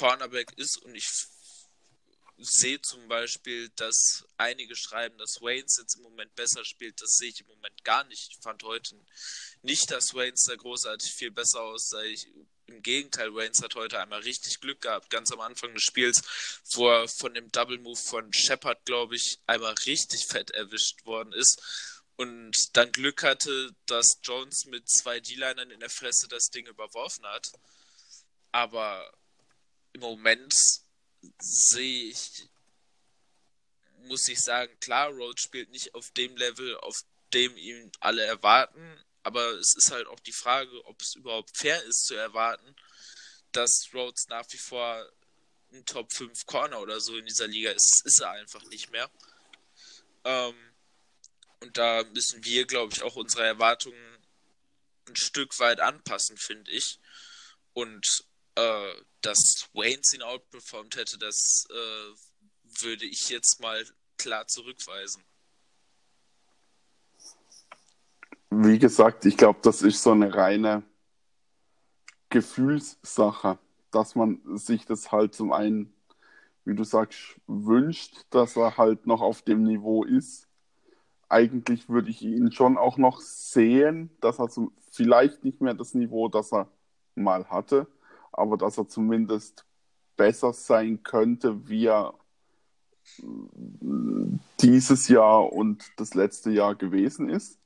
Cornerback 0.02 0.52
ist 0.58 0.78
und 0.78 0.96
ich 0.96 1.08
sehe 2.40 2.82
zum 2.82 3.08
Beispiel, 3.08 3.70
dass 3.76 4.26
einige 4.36 4.76
schreiben, 4.76 5.16
dass 5.20 5.42
Waynes 5.42 5.78
jetzt 5.78 5.96
im 5.96 6.02
Moment 6.02 6.34
besser 6.34 6.66
spielt. 6.66 7.00
Das 7.00 7.18
sehe 7.18 7.30
ich 7.30 7.42
im 7.42 7.46
Moment 7.46 7.84
gar 7.84 8.04
nicht. 8.06 8.32
Ich 8.32 8.40
fand 8.42 8.64
heute 8.64 8.96
nicht, 9.62 9.92
dass 9.92 10.16
Waynes 10.16 10.46
da 10.46 10.56
großartig 10.56 11.14
viel 11.14 11.30
besser 11.30 11.62
aussah. 11.62 12.02
Ich 12.02 12.28
im 12.66 12.82
Gegenteil, 12.82 13.30
Reigns 13.32 13.62
hat 13.62 13.76
heute 13.76 14.00
einmal 14.00 14.22
richtig 14.22 14.60
Glück 14.60 14.82
gehabt, 14.82 15.12
ganz 15.12 15.32
am 15.32 15.40
Anfang 15.42 15.72
des 15.76 15.84
Spiels, 15.84 16.24
wo 16.74 16.90
er 16.90 17.08
von 17.08 17.36
dem 17.36 17.52
Double 17.52 17.78
Move 17.78 18.00
von 18.00 18.34
Shepard, 18.34 18.84
glaube 18.86 19.16
ich, 19.16 19.40
einmal 19.46 19.76
richtig 19.86 20.26
fett 20.26 20.50
erwischt 20.50 21.06
worden 21.06 21.32
ist. 21.34 21.62
Und 22.16 22.76
dann 22.76 22.92
Glück 22.92 23.22
hatte, 23.22 23.76
dass 23.86 24.18
Jones 24.24 24.66
mit 24.66 24.90
zwei 24.90 25.20
D-Linern 25.20 25.70
in 25.70 25.80
der 25.80 25.92
Fresse 25.92 26.28
das 26.28 26.50
Ding 26.50 26.66
überworfen 26.66 27.24
hat. 27.28 27.52
Aber 28.52 29.14
im 29.94 30.02
Moment 30.02 30.54
sehe 31.40 32.10
ich, 32.10 32.50
muss 34.04 34.28
ich 34.28 34.40
sagen, 34.40 34.76
klar, 34.80 35.10
Rhodes 35.10 35.44
spielt 35.44 35.70
nicht 35.70 35.94
auf 35.94 36.10
dem 36.12 36.36
Level, 36.36 36.78
auf 36.78 36.98
dem 37.34 37.56
ihn 37.58 37.92
alle 38.00 38.24
erwarten, 38.24 39.00
aber 39.24 39.52
es 39.60 39.76
ist 39.78 39.92
halt 39.92 40.08
auch 40.08 40.20
die 40.22 40.34
Frage, 40.34 40.86
ob 40.86 41.02
es 41.02 41.16
überhaupt 41.16 41.56
fair 41.56 41.82
ist 41.84 42.06
zu 42.06 42.16
erwarten, 42.16 42.76
dass 43.52 43.90
Rhodes 43.94 44.28
nach 44.30 44.46
wie 44.50 44.58
vor 44.58 45.12
ein 45.72 45.86
Top 45.86 46.12
5 46.12 46.46
Corner 46.46 46.82
oder 46.82 47.00
so 47.00 47.18
in 47.18 47.26
dieser 47.26 47.48
Liga 47.48 47.72
ist. 47.72 48.02
Ist 48.06 48.20
er 48.20 48.32
einfach 48.32 48.64
nicht 48.66 48.92
mehr. 48.92 49.10
Ähm, 50.24 50.56
und 51.60 51.78
da 51.78 52.04
müssen 52.04 52.44
wir, 52.44 52.66
glaube 52.66 52.94
ich, 52.94 53.04
auch 53.04 53.16
unsere 53.16 53.46
Erwartungen 53.46 54.18
ein 55.08 55.16
Stück 55.16 55.60
weit 55.60 55.80
anpassen, 55.80 56.38
finde 56.38 56.72
ich. 56.72 57.00
Und 57.74 58.06
äh, 58.56 58.94
dass 59.22 59.70
Waynes 59.74 60.14
ihn 60.14 60.24
outperformt 60.24 60.96
hätte, 60.96 61.18
das 61.18 61.66
äh, 61.70 62.82
würde 62.82 63.06
ich 63.06 63.30
jetzt 63.30 63.62
mal 63.62 63.86
klar 64.18 64.48
zurückweisen. 64.48 65.24
wie 68.52 68.78
gesagt, 68.78 69.26
ich 69.26 69.38
glaube, 69.38 69.60
das 69.64 69.82
ist 69.82 70.04
so 70.04 70.12
eine 70.12 70.36
reine 70.36 70.84
Gefühlssache, 72.30 73.58
dass 73.92 74.14
man 74.16 74.42
sich 74.58 74.86
das 74.86 75.12
halt 75.12 75.34
zum 75.34 75.54
einen, 75.54 75.94
wie 76.66 76.76
du 76.76 76.84
sagst, 76.84 77.40
wünscht, 77.48 78.26
dass 78.30 78.58
er 78.58 78.78
halt 78.78 79.08
noch 79.08 79.22
auf 79.22 79.42
dem 79.42 79.64
Niveau 79.64 80.04
ist. 80.04 80.48
Eigentlich 81.30 81.88
würde 81.88 82.10
ich 82.10 82.22
ihn 82.22 82.52
schon 82.52 82.78
auch 82.78 82.98
noch 82.98 83.22
sehen, 83.22 84.12
dass 84.20 84.38
er 84.38 84.50
zum, 84.50 84.74
vielleicht 84.92 85.46
nicht 85.46 85.62
mehr 85.62 85.74
das 85.74 85.94
Niveau, 85.94 86.28
das 86.28 86.52
er 86.52 86.68
mal 87.16 87.50
hatte, 87.50 87.88
aber 88.32 88.58
dass 88.58 88.78
er 88.78 88.88
zumindest 88.88 89.66
besser 90.18 90.54
sein 90.54 91.04
könnte, 91.04 91.68
wie 91.68 91.86
er 91.86 92.14
dieses 94.62 95.08
Jahr 95.08 95.52
und 95.52 95.84
das 95.98 96.14
letzte 96.14 96.52
Jahr 96.52 96.76
gewesen 96.76 97.30
ist. 97.30 97.60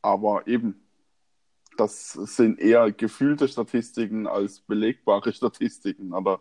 Aber 0.00 0.46
eben, 0.46 0.82
das 1.76 2.12
sind 2.12 2.60
eher 2.60 2.92
gefühlte 2.92 3.48
Statistiken 3.48 4.26
als 4.26 4.60
belegbare 4.60 5.32
Statistiken. 5.32 6.12
Aber 6.12 6.40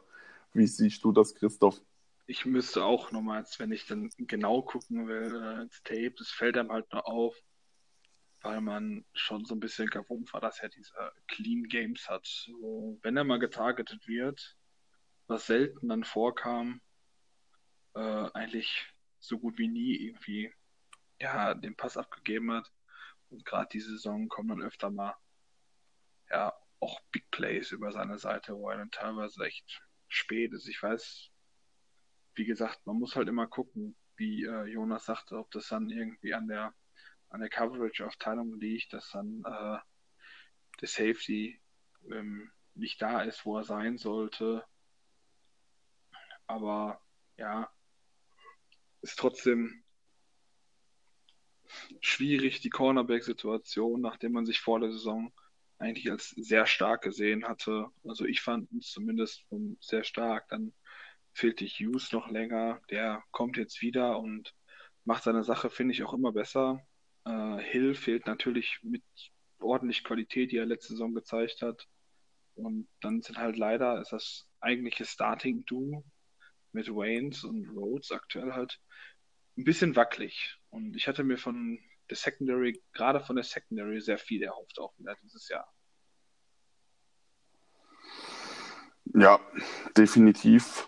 wie 0.54 0.68
siehst 0.68 1.04
du 1.04 1.12
das, 1.12 1.36
Christoph? 1.36 1.80
Ich 2.28 2.46
müsste 2.46 2.86
auch 2.86 3.12
nochmals, 3.12 3.60
wenn 3.60 3.72
ich 3.72 3.88
dann 3.88 4.10
genau 4.18 4.62
gucken 4.62 5.08
will, 5.08 5.36
äh, 5.36 5.62
ins 5.64 5.84
Tape, 5.84 6.14
das 6.18 6.30
fällt 6.30 6.58
einem 6.58 6.72
halt 6.72 6.92
nur 6.94 7.08
auf, 7.08 7.36
weil 8.42 8.62
man 8.62 9.06
schon 9.14 9.46
so 9.46 9.56
ein 9.56 9.60
bisschen 9.60 9.88
gewohnt 9.88 10.34
war, 10.34 10.42
dass 10.42 10.60
er 10.60 10.70
diese 10.70 11.14
Clean 11.28 11.64
Games 11.64 12.10
hat. 12.10 12.26
So, 12.26 13.00
wenn 13.04 13.18
er 13.18 13.24
mal 13.24 13.40
getargetet 13.40 14.08
wird, 14.08 14.58
was 15.28 15.48
selten 15.48 15.90
dann 15.90 16.04
vorkam, 16.04 16.82
äh, 17.94 18.30
eigentlich 18.34 18.94
so 19.20 19.38
gut 19.38 19.58
wie 19.58 19.68
nie 19.68 19.96
irgendwie 19.96 20.52
ja, 21.20 21.54
den 21.54 21.76
Pass 21.76 21.98
abgegeben 21.98 22.52
hat. 22.52 22.72
Und 23.30 23.46
gerade 23.46 23.70
diese 23.72 23.92
Saison 23.92 24.28
kommen 24.28 24.50
dann 24.50 24.62
öfter 24.62 24.90
mal 24.90 25.16
ja 26.30 26.54
auch 26.80 27.00
Big 27.12 27.30
Plays 27.32 27.72
über 27.72 27.92
seine 27.92 28.18
Seite, 28.18 28.56
wo 28.56 28.70
er 28.70 28.78
dann 28.78 28.92
teilweise 28.92 29.44
echt 29.46 29.82
spät 30.08 30.52
ist. 30.54 30.68
Ich 30.68 30.82
weiß, 30.82 31.30
wie 32.36 32.46
gesagt, 32.46 32.86
man 32.86 32.98
muss 32.98 33.16
halt 33.16 33.28
immer 33.28 33.48
gucken, 33.48 33.96
wie 34.16 34.46
äh, 34.46 34.66
Jonas 34.66 35.06
sagte, 35.06 35.38
ob 35.38 35.52
das 35.52 35.68
dann 35.68 35.90
irgendwie 35.90 36.34
an 36.34 36.48
der 36.48 36.74
an 37.32 37.42
der 37.42 37.50
Coverage-Aufteilung 37.50 38.60
liegt, 38.60 38.94
dass 38.94 39.10
dann 39.12 39.44
äh, 39.46 39.78
der 40.82 40.88
Safety 40.88 41.60
ähm, 42.12 42.52
nicht 42.76 43.02
da 43.02 43.22
ist, 43.24 43.46
wo 43.46 43.58
er 43.58 43.64
sein 43.64 43.98
sollte. 43.98 44.64
Aber 46.48 47.02
ja, 47.38 47.70
ist 49.02 49.18
trotzdem 49.18 49.84
schwierig, 52.02 52.60
die 52.60 52.70
Cornerback-Situation, 52.70 54.02
nachdem 54.02 54.34
man 54.34 54.46
sich 54.46 54.60
vor 54.60 54.80
der 54.80 54.92
Saison 54.92 55.34
eigentlich 55.78 56.12
als 56.12 56.30
sehr 56.30 56.66
stark 56.66 57.02
gesehen 57.02 57.48
hatte. 57.48 57.88
Also 58.04 58.26
ich 58.26 58.42
fand 58.42 58.72
es 58.74 58.92
zumindest 58.92 59.46
sehr 59.80 60.04
stark. 60.04 60.48
Dann 60.50 60.74
fehlte 61.34 61.66
Hughes 61.66 62.12
noch 62.12 62.30
länger. 62.30 62.82
Der 62.90 63.24
kommt 63.32 63.58
jetzt 63.58 63.82
wieder 63.82 64.20
und 64.20 64.54
macht 65.06 65.24
seine 65.24 65.44
Sache, 65.44 65.70
finde 65.70 65.94
ich, 65.94 66.04
auch 66.04 66.14
immer 66.14 66.32
besser. 66.32 66.86
Äh, 67.26 67.58
Hill 67.60 67.96
fehlt 67.96 68.26
natürlich 68.28 68.80
mit 68.82 69.04
ordentlich 69.60 70.04
Qualität, 70.04 70.52
die 70.52 70.58
er 70.58 70.66
letzte 70.66 70.94
Saison 70.94 71.14
gezeigt 71.14 71.62
hat. 71.62 71.88
Und 72.56 72.88
dann 73.02 73.22
sind 73.22 73.38
halt 73.38 73.58
leider, 73.58 74.02
ist 74.02 74.12
das 74.12 74.48
eigentliche 74.60 75.06
Starting-Duo 75.06 76.04
mit 76.74 76.90
Waynes 76.90 77.44
und 77.44 77.70
Rhodes 77.70 78.12
aktuell 78.12 78.54
halt 78.54 78.80
ein 79.58 79.64
bisschen 79.64 79.96
wackelig. 79.96 80.58
Und 80.70 80.96
ich 80.96 81.08
hatte 81.08 81.24
mir 81.24 81.38
von 81.38 81.80
der 82.10 82.18
Secondary, 82.18 82.82
gerade 82.94 83.20
von 83.22 83.36
der 83.36 83.44
Secondary, 83.44 84.02
sehr 84.02 84.18
viel 84.18 84.44
erhofft, 84.44 84.80
auch 84.80 84.98
wieder 84.98 85.16
dieses 85.22 85.48
Jahr. 85.50 85.68
Ja, 89.14 89.40
definitiv. 89.98 90.88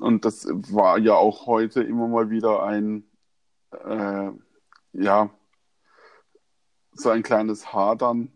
Und 0.00 0.24
das 0.24 0.46
war 0.46 0.98
ja 0.98 1.14
auch 1.14 1.46
heute 1.46 1.82
immer 1.82 2.08
mal 2.08 2.30
wieder 2.30 2.62
ein, 2.62 3.04
äh, 3.70 4.30
ja, 4.92 5.30
so 6.92 7.10
ein 7.10 7.22
kleines 7.22 7.72
Hadern 7.72 8.32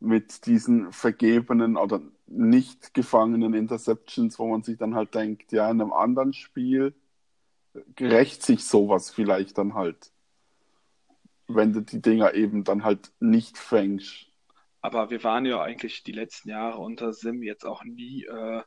mit 0.00 0.46
diesen 0.46 0.92
vergebenen 0.92 1.76
oder 1.76 2.00
nicht 2.26 2.94
gefangenen 2.94 3.54
Interceptions, 3.54 4.38
wo 4.38 4.46
man 4.48 4.62
sich 4.62 4.78
dann 4.78 4.94
halt 4.94 5.14
denkt, 5.14 5.52
ja, 5.52 5.70
in 5.70 5.80
einem 5.80 5.92
anderen 5.92 6.32
Spiel 6.32 6.94
rächt 7.98 8.42
sich 8.42 8.64
sowas 8.64 9.10
vielleicht 9.10 9.58
dann 9.58 9.74
halt. 9.74 10.12
Wenn 11.46 11.72
du 11.72 11.80
die 11.80 12.02
Dinger 12.02 12.34
eben 12.34 12.64
dann 12.64 12.84
halt 12.84 13.10
nicht 13.20 13.56
fängst. 13.56 14.26
Aber 14.80 15.10
wir 15.10 15.24
waren 15.24 15.46
ja 15.46 15.62
eigentlich 15.62 16.02
die 16.02 16.12
letzten 16.12 16.50
Jahre 16.50 16.78
unter 16.78 17.12
Sim 17.12 17.42
jetzt 17.42 17.64
auch 17.64 17.82
nie 17.84 18.24
äh, 18.24 18.62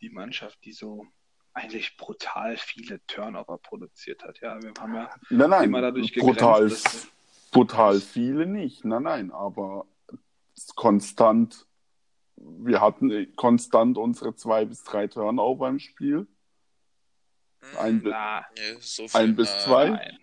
die 0.00 0.10
Mannschaft, 0.10 0.58
die 0.64 0.72
so 0.72 1.06
eigentlich 1.54 1.96
brutal 1.96 2.56
viele 2.56 3.00
Turnover 3.06 3.58
produziert 3.58 4.24
hat. 4.24 4.40
Ja, 4.40 4.60
wir 4.62 4.72
haben 4.78 4.94
ja 4.94 5.10
nein, 5.30 5.50
nein, 5.50 5.64
immer 5.64 5.80
dadurch 5.80 6.14
brutal, 6.14 6.62
gegrenzt, 6.62 7.08
brutal 7.52 8.00
viele 8.00 8.46
nicht. 8.46 8.84
Nein, 8.84 9.04
nein, 9.04 9.30
aber 9.30 9.86
konstant. 10.74 11.66
Wir 12.36 12.80
hatten 12.80 13.36
konstant 13.36 13.96
unsere 13.96 14.34
zwei 14.34 14.64
bis 14.64 14.82
drei 14.82 15.06
Turnover 15.06 15.68
im 15.68 15.78
Spiel. 15.78 16.26
Ein, 17.78 18.02
Na, 18.04 18.44
nee, 18.58 18.76
so 18.80 19.06
viel, 19.06 19.20
ein 19.20 19.36
bis 19.36 19.48
zwei. 19.60 19.90
Nein. 19.90 20.18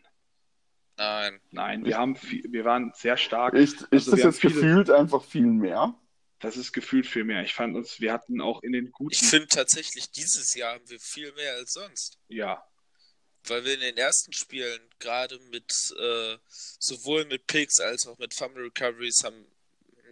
Nein. 0.98 1.40
Nein, 1.52 1.86
wir, 1.86 1.98
haben 1.98 2.18
viel, 2.18 2.44
wir 2.50 2.66
waren 2.66 2.92
sehr 2.94 3.16
stark. 3.16 3.54
Ist, 3.54 3.84
ist 3.84 4.10
also 4.10 4.12
das 4.12 4.24
jetzt 4.24 4.42
viele, 4.42 4.54
gefühlt 4.54 4.90
einfach 4.90 5.24
viel 5.24 5.46
mehr? 5.46 5.96
Das 6.40 6.58
ist 6.58 6.74
gefühlt 6.74 7.08
viel 7.08 7.24
mehr. 7.24 7.42
Ich 7.44 7.54
fand 7.54 7.76
uns, 7.78 8.02
wir 8.02 8.12
hatten 8.12 8.42
auch 8.42 8.64
in 8.64 8.74
den 8.74 8.92
guten. 8.92 9.14
Ich 9.14 9.22
finde 9.22 9.48
tatsächlich, 9.48 10.12
dieses 10.12 10.56
Jahr 10.56 10.76
haben 10.76 10.90
wir 10.90 11.00
viel 11.00 11.32
mehr 11.34 11.54
als 11.54 11.74
sonst. 11.74 12.18
Ja. 12.28 12.62
Weil 13.50 13.66
wir 13.66 13.74
in 13.74 13.80
den 13.80 13.98
ersten 13.98 14.32
Spielen 14.34 14.82
gerade 15.00 15.40
mit 15.52 15.72
äh, 15.98 16.38
sowohl 16.80 17.26
mit 17.26 17.48
Picks 17.48 17.80
als 17.80 18.08
auch 18.08 18.18
mit 18.18 18.34
Fumble 18.34 18.64
Recoveries 18.64 19.24
haben 19.24 19.46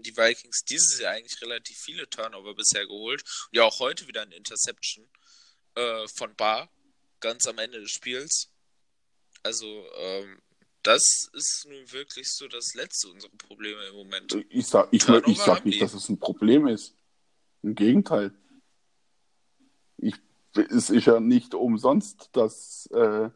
die 0.02 0.16
Vikings 0.16 0.64
dieses 0.64 1.00
Jahr 1.00 1.14
eigentlich 1.14 1.42
relativ 1.42 1.78
viele 1.78 2.10
Turnover 2.10 2.54
bisher 2.56 2.86
geholt. 2.86 3.22
Und 3.22 3.58
ja, 3.58 3.64
auch 3.64 3.80
heute 3.80 4.08
wieder 4.08 4.22
ein 4.22 4.32
Interception 4.32 5.08
äh, 5.76 6.08
von 6.08 6.36
Bar, 6.36 6.70
ganz 7.20 7.48
am 7.48 7.58
Ende 7.58 7.80
des 7.80 7.92
Spiels. 7.92 8.52
Also, 9.44 9.86
ähm, 9.96 10.42
das 10.84 11.30
ist 11.34 11.66
nun 11.68 11.92
wirklich 11.92 12.32
so 12.32 12.48
das 12.48 12.74
letzte 12.74 13.10
unserer 13.10 13.32
Probleme 13.38 13.84
im 13.88 13.96
Moment. 13.96 14.38
Ich 14.50 14.68
sag, 14.68 14.88
ich, 14.92 15.08
ich 15.08 15.38
sag 15.38 15.66
nicht, 15.66 15.82
dass 15.82 15.94
es 15.94 16.08
ein 16.10 16.20
Problem 16.20 16.68
ist. 16.68 16.96
Im 17.62 17.76
Gegenteil. 17.76 18.34
Ich, 19.98 20.16
ist 20.62 20.90
ja 20.90 21.20
nicht 21.20 21.54
umsonst, 21.54 22.36
dass 22.36 22.88
äh, 22.94 23.30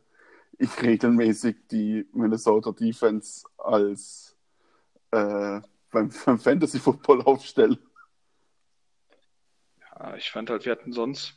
ich 0.58 0.82
regelmäßig 0.82 1.58
die 1.72 2.08
Minnesota 2.14 2.72
Defense 2.72 3.48
als 3.58 4.38
äh, 5.12 5.62
beim, 5.92 6.12
beim 6.26 6.40
Fantasy 6.40 6.80
Football 6.80 7.22
aufstelle. 7.24 7.78
Ja, 9.80 10.16
ich 10.16 10.32
fand 10.32 10.50
halt, 10.50 10.66
wir 10.66 10.72
hatten 10.72 10.94
sonst, 10.94 11.36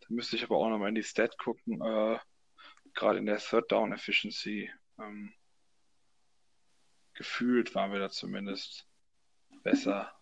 da 0.00 0.06
müsste 0.10 0.36
ich 0.36 0.44
aber 0.44 0.56
auch 0.56 0.68
nochmal 0.68 0.90
in 0.90 0.94
die 0.94 1.02
Stat 1.02 1.38
gucken, 1.38 1.80
äh, 1.80 2.18
gerade 2.94 3.18
in 3.18 3.26
der 3.26 3.38
Third 3.38 3.70
Down 3.72 3.92
Efficiency 3.92 4.70
ähm, 4.98 5.32
gefühlt 7.14 7.74
waren 7.74 7.92
wir 7.92 8.00
da 8.00 8.10
zumindest 8.10 8.86
besser. 9.62 10.12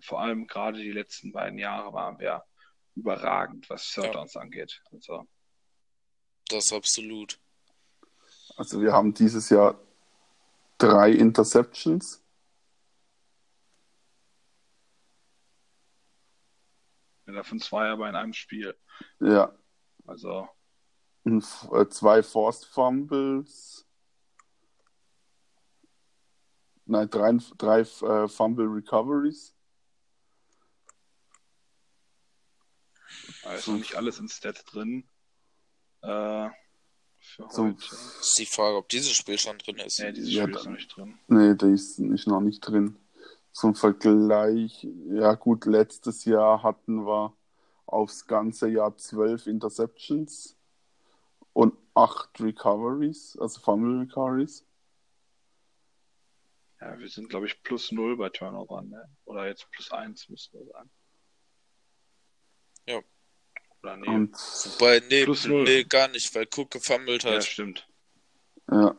Vor 0.00 0.20
allem 0.20 0.46
gerade 0.46 0.78
die 0.78 0.92
letzten 0.92 1.32
beiden 1.32 1.58
Jahre 1.58 1.92
waren 1.92 2.18
wir 2.18 2.44
überragend, 2.94 3.68
was 3.70 3.90
Third 3.90 4.14
Downs 4.14 4.34
ja. 4.34 4.40
angeht. 4.40 4.82
Also. 4.92 5.26
Das 6.48 6.72
absolut. 6.72 7.38
Also 8.56 8.80
wir 8.80 8.92
haben 8.92 9.14
dieses 9.14 9.48
Jahr 9.48 9.78
drei 10.78 11.12
Interceptions. 11.12 12.22
Ja, 17.26 17.32
davon 17.32 17.60
zwei 17.60 17.88
aber 17.88 18.08
in 18.08 18.16
einem 18.16 18.32
Spiel. 18.32 18.76
Ja. 19.20 19.54
Also 20.06 20.48
äh, 21.24 21.88
zwei 21.88 22.22
Forced 22.22 22.66
Fumbles. 22.66 23.86
Nein, 26.84 27.08
drei, 27.08 27.38
drei 27.58 27.80
äh, 27.80 28.28
Fumble 28.28 28.66
Recoveries. 28.66 29.54
Da 33.42 33.54
ist 33.54 33.68
noch 33.68 33.76
nicht 33.76 33.94
alles 33.94 34.18
in 34.18 34.28
Stat 34.28 34.64
drin. 34.72 35.08
Äh, 36.02 36.48
so, 37.48 37.66
ist 37.68 38.38
die 38.38 38.46
Frage, 38.46 38.76
ob 38.76 38.88
dieses 38.88 39.12
Spiel 39.12 39.38
schon 39.38 39.58
drin 39.58 39.78
ist. 39.78 40.00
Nee, 40.00 40.12
dieses 40.12 40.32
ja, 40.32 40.42
Spiel 40.42 40.56
ist 40.56 40.64
noch 40.64 40.72
nicht 40.72 40.96
drin. 40.96 41.18
Nee, 41.28 41.54
der 41.54 41.68
ist 41.70 41.98
noch 41.98 42.40
nicht 42.40 42.60
drin. 42.60 42.98
Zum 43.52 43.74
Vergleich, 43.74 44.86
ja 45.10 45.34
gut, 45.34 45.66
letztes 45.66 46.24
Jahr 46.24 46.62
hatten 46.62 47.06
wir 47.06 47.36
aufs 47.86 48.26
ganze 48.26 48.68
Jahr 48.68 48.96
zwölf 48.96 49.46
Interceptions 49.46 50.56
und 51.52 51.76
acht 51.94 52.40
Recoveries, 52.40 53.36
also 53.38 53.60
Fumble 53.60 54.00
Recoveries. 54.00 54.66
Ja, 56.80 56.98
wir 56.98 57.08
sind, 57.08 57.28
glaube 57.28 57.46
ich, 57.46 57.62
plus 57.62 57.92
null 57.92 58.16
bei 58.16 58.30
Turnover, 58.30 58.82
ne? 58.82 59.08
Oder 59.24 59.46
jetzt 59.46 59.70
plus 59.70 59.92
eins 59.92 60.28
müssen 60.28 60.58
wir 60.58 60.66
sagen. 60.66 60.90
Ja. 62.88 63.00
Oder 63.82 63.96
nee. 63.96 64.08
Und 64.08 64.32
Wobei, 64.34 65.02
nee, 65.08 65.24
plus 65.24 65.46
null. 65.46 65.64
nee, 65.64 65.84
gar 65.84 66.08
nicht, 66.08 66.34
weil 66.34 66.46
Cook 66.54 66.70
gefummelt 66.70 67.24
hat. 67.24 67.34
Ja, 67.34 67.40
stimmt. 67.40 67.88
Ja. 68.70 68.96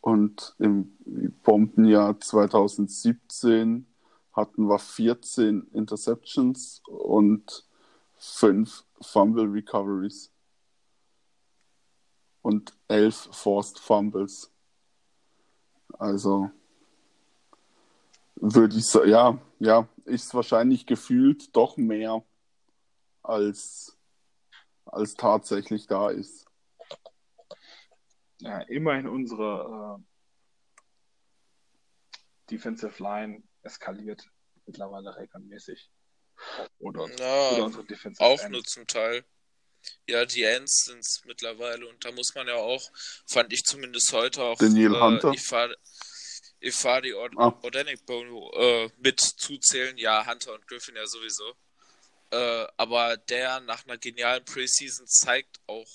Und 0.00 0.54
im 0.58 0.96
Bombenjahr 1.42 2.18
2017 2.18 3.86
hatten 4.32 4.68
wir 4.68 4.78
14 4.78 5.68
Interceptions 5.74 6.80
und 6.86 7.66
5 8.16 8.84
Fumble 9.02 9.44
Recoveries 9.44 10.32
und 12.40 12.72
elf 12.88 13.28
Forced 13.32 13.78
Fumbles. 13.78 14.50
Also 15.98 16.50
würde 18.36 18.76
ich 18.78 18.86
sagen, 18.86 19.10
ja, 19.10 19.38
ja, 19.58 19.88
ist 20.06 20.32
wahrscheinlich 20.32 20.86
gefühlt 20.86 21.54
doch 21.54 21.76
mehr 21.76 22.24
als, 23.22 23.98
als 24.84 25.14
tatsächlich 25.14 25.86
da 25.86 26.10
ist. 26.10 26.46
Ja, 28.38 28.60
immerhin 28.62 29.06
unsere 29.06 29.98
äh, 29.98 30.04
Defensive 32.50 33.02
Line 33.02 33.42
eskaliert 33.62 34.24
mittlerweile 34.66 35.16
regelmäßig. 35.16 35.90
Oder, 36.78 37.06
ja, 37.18 37.50
oder 37.50 37.64
unsere 37.64 37.84
Defensive 37.84 38.24
Auch 38.24 38.40
End. 38.40 38.52
nur 38.52 38.64
zum 38.64 38.86
Teil. 38.86 39.24
Ja, 40.06 40.24
die 40.24 40.42
Ends 40.42 40.84
sind 40.84 41.00
es 41.00 41.22
mittlerweile 41.24 41.86
und 41.88 42.04
da 42.04 42.12
muss 42.12 42.34
man 42.34 42.46
ja 42.46 42.54
auch, 42.54 42.82
fand 43.26 43.52
ich 43.52 43.64
zumindest 43.64 44.12
heute 44.12 44.42
auch 44.42 44.58
Daniel 44.58 44.94
äh, 44.94 45.00
Hunter. 45.00 45.32
Ifadi 46.62 47.14
Od 47.14 47.32
ah. 47.38 47.58
Organic 47.62 48.04
Bono 48.04 48.52
äh, 48.54 48.90
mit 48.98 49.20
zuzählen. 49.20 49.96
Ja, 49.96 50.26
Hunter 50.26 50.54
und 50.54 50.66
Griffin 50.66 50.96
ja 50.96 51.06
sowieso. 51.06 51.54
Äh, 52.30 52.66
aber 52.76 53.16
der 53.16 53.60
nach 53.60 53.84
einer 53.84 53.98
genialen 53.98 54.44
Preseason 54.44 55.06
zeigt 55.06 55.60
auch 55.66 55.88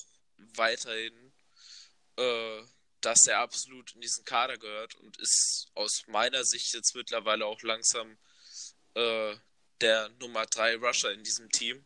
weiterhin, 0.56 1.34
äh, 2.18 2.62
dass 3.02 3.26
er 3.28 3.40
absolut 3.40 3.94
in 3.94 4.02
diesen 4.02 4.26
Kader 4.26 4.58
gehört 4.58 4.96
und 4.96 5.18
ist 5.20 5.70
aus 5.76 6.04
meiner 6.08 6.44
Sicht 6.44 6.74
jetzt 6.74 6.96
mittlerweile 6.96 7.46
auch 7.46 7.62
langsam 7.62 8.18
äh, 8.96 9.36
der 9.82 10.10
Nummer 10.20 10.46
3 10.46 10.78
Rusher 10.78 11.12
in 11.12 11.24
diesem 11.24 11.50
Team 11.50 11.86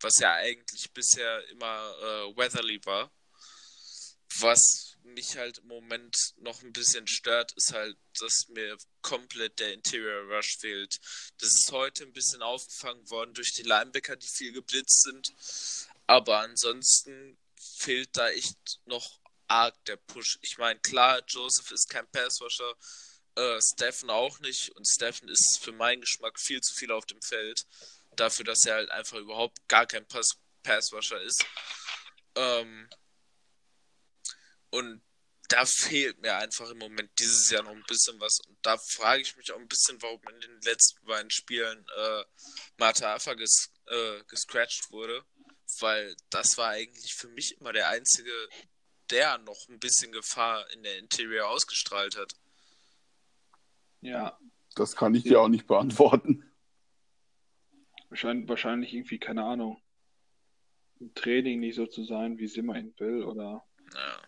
was 0.00 0.18
ja 0.18 0.34
eigentlich 0.34 0.92
bisher 0.92 1.46
immer 1.48 1.94
äh, 2.00 2.36
Weatherly 2.36 2.80
war. 2.84 3.10
Was 4.40 4.87
mich 5.08 5.36
halt 5.36 5.58
im 5.58 5.68
Moment 5.68 6.34
noch 6.38 6.62
ein 6.62 6.72
bisschen 6.72 7.06
stört, 7.06 7.52
ist 7.52 7.72
halt, 7.72 7.96
dass 8.18 8.48
mir 8.48 8.76
komplett 9.02 9.58
der 9.58 9.72
Interior 9.72 10.34
Rush 10.34 10.58
fehlt. 10.58 10.98
Das 11.38 11.50
ist 11.54 11.72
heute 11.72 12.04
ein 12.04 12.12
bisschen 12.12 12.42
aufgefangen 12.42 13.08
worden 13.10 13.34
durch 13.34 13.52
die 13.54 13.62
Linebacker, 13.62 14.16
die 14.16 14.28
viel 14.28 14.52
geblitzt 14.52 15.02
sind. 15.02 15.32
Aber 16.06 16.40
ansonsten 16.40 17.38
fehlt 17.56 18.16
da 18.16 18.30
echt 18.30 18.80
noch 18.86 19.20
arg 19.48 19.74
der 19.86 19.96
Push. 19.96 20.38
Ich 20.42 20.58
meine, 20.58 20.78
klar, 20.80 21.22
Joseph 21.26 21.70
ist 21.70 21.88
kein 21.88 22.06
Passwasher, 22.10 22.74
äh, 23.34 23.60
Steffen 23.60 24.10
auch 24.10 24.38
nicht. 24.40 24.70
Und 24.70 24.86
Steffen 24.86 25.28
ist 25.28 25.58
für 25.60 25.72
meinen 25.72 26.00
Geschmack 26.00 26.38
viel 26.38 26.60
zu 26.60 26.74
viel 26.74 26.92
auf 26.92 27.06
dem 27.06 27.20
Feld 27.22 27.66
dafür, 28.16 28.44
dass 28.44 28.64
er 28.66 28.74
halt 28.74 28.90
einfach 28.90 29.18
überhaupt 29.18 29.56
gar 29.68 29.86
kein 29.86 30.06
Pass 30.06 30.36
Passwasher 30.62 31.22
ist. 31.22 31.44
Ähm, 32.34 32.88
und 34.70 35.02
da 35.48 35.64
fehlt 35.64 36.20
mir 36.20 36.36
einfach 36.36 36.70
im 36.70 36.78
Moment 36.78 37.10
dieses 37.18 37.50
Jahr 37.50 37.62
noch 37.62 37.70
ein 37.70 37.84
bisschen 37.88 38.20
was. 38.20 38.38
Und 38.46 38.58
da 38.62 38.76
frage 38.76 39.22
ich 39.22 39.36
mich 39.36 39.50
auch 39.50 39.58
ein 39.58 39.68
bisschen, 39.68 40.00
warum 40.02 40.20
in 40.28 40.40
den 40.40 40.60
letzten 40.60 41.04
beiden 41.06 41.30
Spielen 41.30 41.86
äh, 41.96 42.24
Marta 42.76 43.14
Alpha 43.14 43.32
ges 43.34 43.72
äh, 43.86 44.22
gescratcht 44.28 44.90
wurde. 44.90 45.24
Weil 45.80 46.14
das 46.30 46.58
war 46.58 46.68
eigentlich 46.68 47.14
für 47.14 47.28
mich 47.28 47.56
immer 47.58 47.72
der 47.72 47.88
einzige, 47.88 48.32
der 49.10 49.38
noch 49.38 49.68
ein 49.68 49.78
bisschen 49.78 50.12
Gefahr 50.12 50.70
in 50.72 50.82
der 50.82 50.98
Interior 50.98 51.48
ausgestrahlt 51.48 52.16
hat. 52.16 52.34
Ja. 54.00 54.38
Das 54.74 54.94
kann 54.94 55.14
ich 55.14 55.24
dir 55.24 55.40
auch 55.40 55.48
nicht 55.48 55.66
beantworten. 55.66 56.44
Wahrscheinlich, 58.10 58.48
wahrscheinlich 58.48 58.94
irgendwie, 58.94 59.18
keine 59.18 59.44
Ahnung, 59.44 59.82
im 61.00 61.14
Training 61.14 61.60
nicht 61.60 61.74
so 61.74 61.86
zu 61.86 62.04
sein, 62.04 62.38
wie 62.38 62.46
Simmer 62.46 62.76
ihn 62.76 62.94
will, 62.98 63.24
oder, 63.24 63.66
ja. 63.94 64.27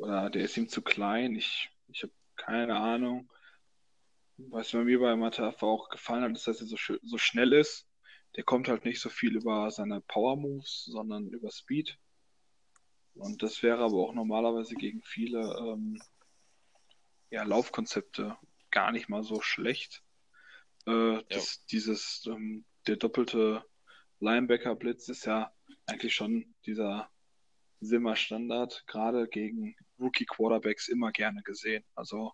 Oder 0.00 0.30
der 0.30 0.42
ist 0.42 0.56
ihm 0.56 0.68
zu 0.68 0.82
klein. 0.82 1.36
Ich, 1.36 1.70
ich 1.88 2.02
habe 2.02 2.12
keine 2.36 2.76
Ahnung. 2.76 3.30
Was 4.38 4.72
mir 4.72 4.98
bei 4.98 5.14
Matafa 5.16 5.66
auch 5.66 5.90
gefallen 5.90 6.24
hat, 6.24 6.32
ist, 6.32 6.46
dass 6.46 6.62
er 6.62 6.66
so, 6.66 6.76
so 7.02 7.18
schnell 7.18 7.52
ist. 7.52 7.86
der 8.36 8.44
kommt 8.44 8.68
halt 8.68 8.84
nicht 8.84 9.00
so 9.00 9.10
viel 9.10 9.36
über 9.36 9.70
seine 9.70 10.00
Power 10.00 10.36
Moves, 10.36 10.84
sondern 10.86 11.28
über 11.28 11.50
Speed. 11.50 11.98
Und 13.14 13.42
das 13.42 13.62
wäre 13.62 13.84
aber 13.84 13.96
auch 13.96 14.14
normalerweise 14.14 14.74
gegen 14.74 15.02
viele 15.02 15.40
ähm, 15.58 16.00
ja, 17.28 17.42
Laufkonzepte 17.42 18.38
gar 18.70 18.92
nicht 18.92 19.08
mal 19.08 19.22
so 19.22 19.42
schlecht. 19.42 20.02
Äh, 20.86 21.22
das. 21.28 21.66
Dieses, 21.66 22.24
ähm, 22.26 22.64
der 22.86 22.96
doppelte 22.96 23.64
Linebacker-Blitz 24.20 25.08
ist 25.08 25.26
ja 25.26 25.52
eigentlich 25.86 26.14
schon 26.14 26.54
dieser 26.64 27.10
Simmer-Standard, 27.80 28.84
gerade 28.86 29.28
gegen 29.28 29.76
Rookie-Quarterbacks 30.00 30.88
immer 30.88 31.12
gerne 31.12 31.42
gesehen. 31.42 31.84
Also 31.94 32.32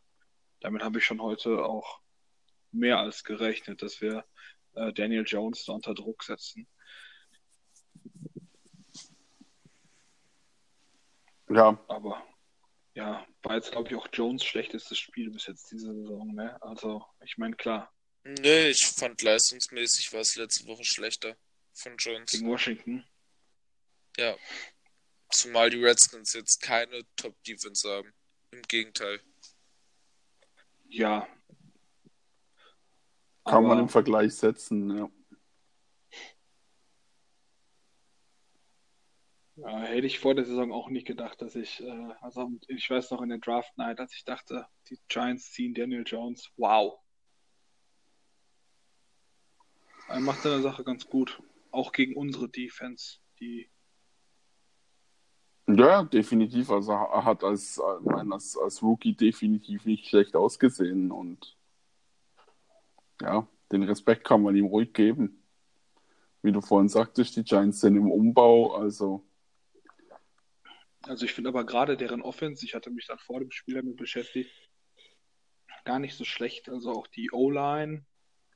damit 0.60 0.82
habe 0.82 0.98
ich 0.98 1.04
schon 1.04 1.20
heute 1.20 1.64
auch 1.64 2.00
mehr 2.72 2.98
als 2.98 3.24
gerechnet, 3.24 3.82
dass 3.82 4.00
wir 4.00 4.24
äh, 4.74 4.92
Daniel 4.92 5.24
Jones 5.26 5.64
da 5.64 5.72
unter 5.72 5.94
Druck 5.94 6.22
setzen. 6.22 6.68
Ja. 11.48 11.78
Aber 11.88 12.26
ja, 12.94 13.26
war 13.42 13.56
jetzt, 13.56 13.72
glaube 13.72 13.88
ich, 13.88 13.94
auch 13.94 14.08
Jones 14.12 14.44
schlechtestes 14.44 14.98
Spiel 14.98 15.30
bis 15.30 15.46
jetzt 15.46 15.70
diese 15.70 15.94
Saison, 15.94 16.34
ne? 16.34 16.60
Also, 16.62 17.04
ich 17.24 17.36
meine, 17.38 17.54
klar. 17.54 17.92
Nee, 18.24 18.70
ich 18.70 18.86
fand 18.86 19.22
leistungsmäßig 19.22 20.12
war 20.12 20.20
es 20.20 20.36
letzte 20.36 20.66
Woche 20.66 20.84
schlechter 20.84 21.36
von 21.72 21.96
Jones. 21.98 22.32
Gegen 22.32 22.48
Washington. 22.48 23.04
Ja. 24.16 24.34
Zumal 25.30 25.70
die 25.70 25.82
Redskins 25.82 26.32
jetzt 26.32 26.62
keine 26.62 27.02
Top-Defense 27.16 27.88
haben. 27.88 28.12
Im 28.52 28.62
Gegenteil. 28.62 29.20
Ja. 30.88 31.26
Kann 33.44 33.58
Aber... 33.58 33.68
man 33.68 33.78
im 33.80 33.88
Vergleich 33.88 34.34
setzen, 34.34 34.96
ja. 34.96 35.10
Ja, 39.56 39.80
hätte 39.80 40.06
ich 40.06 40.18
vor 40.18 40.34
der 40.34 40.44
Saison 40.44 40.70
auch 40.70 40.90
nicht 40.90 41.06
gedacht, 41.06 41.40
dass 41.40 41.56
ich, 41.56 41.82
äh, 41.82 42.14
also 42.20 42.50
ich 42.68 42.90
weiß 42.90 43.10
noch 43.10 43.22
in 43.22 43.30
der 43.30 43.38
Draft 43.38 43.76
Night, 43.78 43.98
als 44.00 44.14
ich 44.14 44.22
dachte, 44.24 44.66
die 44.90 44.98
Giants 45.08 45.50
ziehen 45.50 45.72
Daniel 45.72 46.04
Jones. 46.04 46.50
Wow. 46.58 47.00
Er 50.08 50.20
macht 50.20 50.42
seine 50.42 50.60
Sache 50.60 50.84
ganz 50.84 51.06
gut. 51.06 51.42
Auch 51.70 51.92
gegen 51.92 52.16
unsere 52.16 52.50
Defense, 52.50 53.18
die. 53.40 53.70
Ja, 55.68 56.04
definitiv. 56.04 56.70
Also 56.70 56.92
er 56.92 57.24
hat 57.24 57.42
als, 57.42 57.80
als, 57.80 58.56
als 58.56 58.82
Rookie 58.82 59.14
definitiv 59.14 59.84
nicht 59.84 60.06
schlecht 60.06 60.36
ausgesehen 60.36 61.10
und 61.10 61.56
ja, 63.20 63.46
den 63.72 63.82
Respekt 63.82 64.24
kann 64.24 64.42
man 64.42 64.54
ihm 64.54 64.66
ruhig 64.66 64.92
geben. 64.92 65.42
Wie 66.42 66.52
du 66.52 66.60
vorhin 66.60 66.88
sagtest, 66.88 67.36
die 67.36 67.42
Giants 67.42 67.80
sind 67.80 67.96
im 67.96 68.10
Umbau, 68.10 68.74
also 68.74 69.24
also 71.08 71.24
ich 71.24 71.32
finde 71.32 71.50
aber 71.50 71.64
gerade 71.64 71.96
deren 71.96 72.20
Offense, 72.20 72.64
ich 72.64 72.74
hatte 72.74 72.90
mich 72.90 73.06
dann 73.06 73.18
vor 73.18 73.38
dem 73.38 73.52
Spiel 73.52 73.76
damit 73.76 73.96
beschäftigt, 73.96 74.50
gar 75.84 76.00
nicht 76.00 76.16
so 76.16 76.24
schlecht. 76.24 76.68
Also 76.68 76.90
auch 76.90 77.06
die 77.06 77.30
O-Line, 77.32 78.04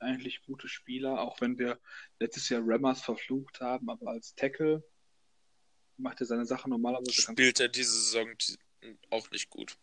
eigentlich 0.01 0.43
gute 0.43 0.69
Spieler, 0.69 1.21
auch 1.21 1.41
wenn 1.41 1.59
wir 1.59 1.79
letztes 2.19 2.49
Jahr 2.49 2.63
Rammers 2.65 3.03
verflucht 3.03 3.61
haben, 3.61 3.89
aber 3.89 4.09
als 4.11 4.35
Tackle 4.35 4.83
macht 6.01 6.21
er 6.21 6.27
seine 6.27 6.47
Sache 6.47 6.69
normalerweise 6.69 7.13
Spielt 7.13 7.61
er 7.61 7.69
diese 7.69 7.93
Saison 7.93 8.35
auch 9.11 9.31
nicht 9.31 9.51
gut. 9.51 9.77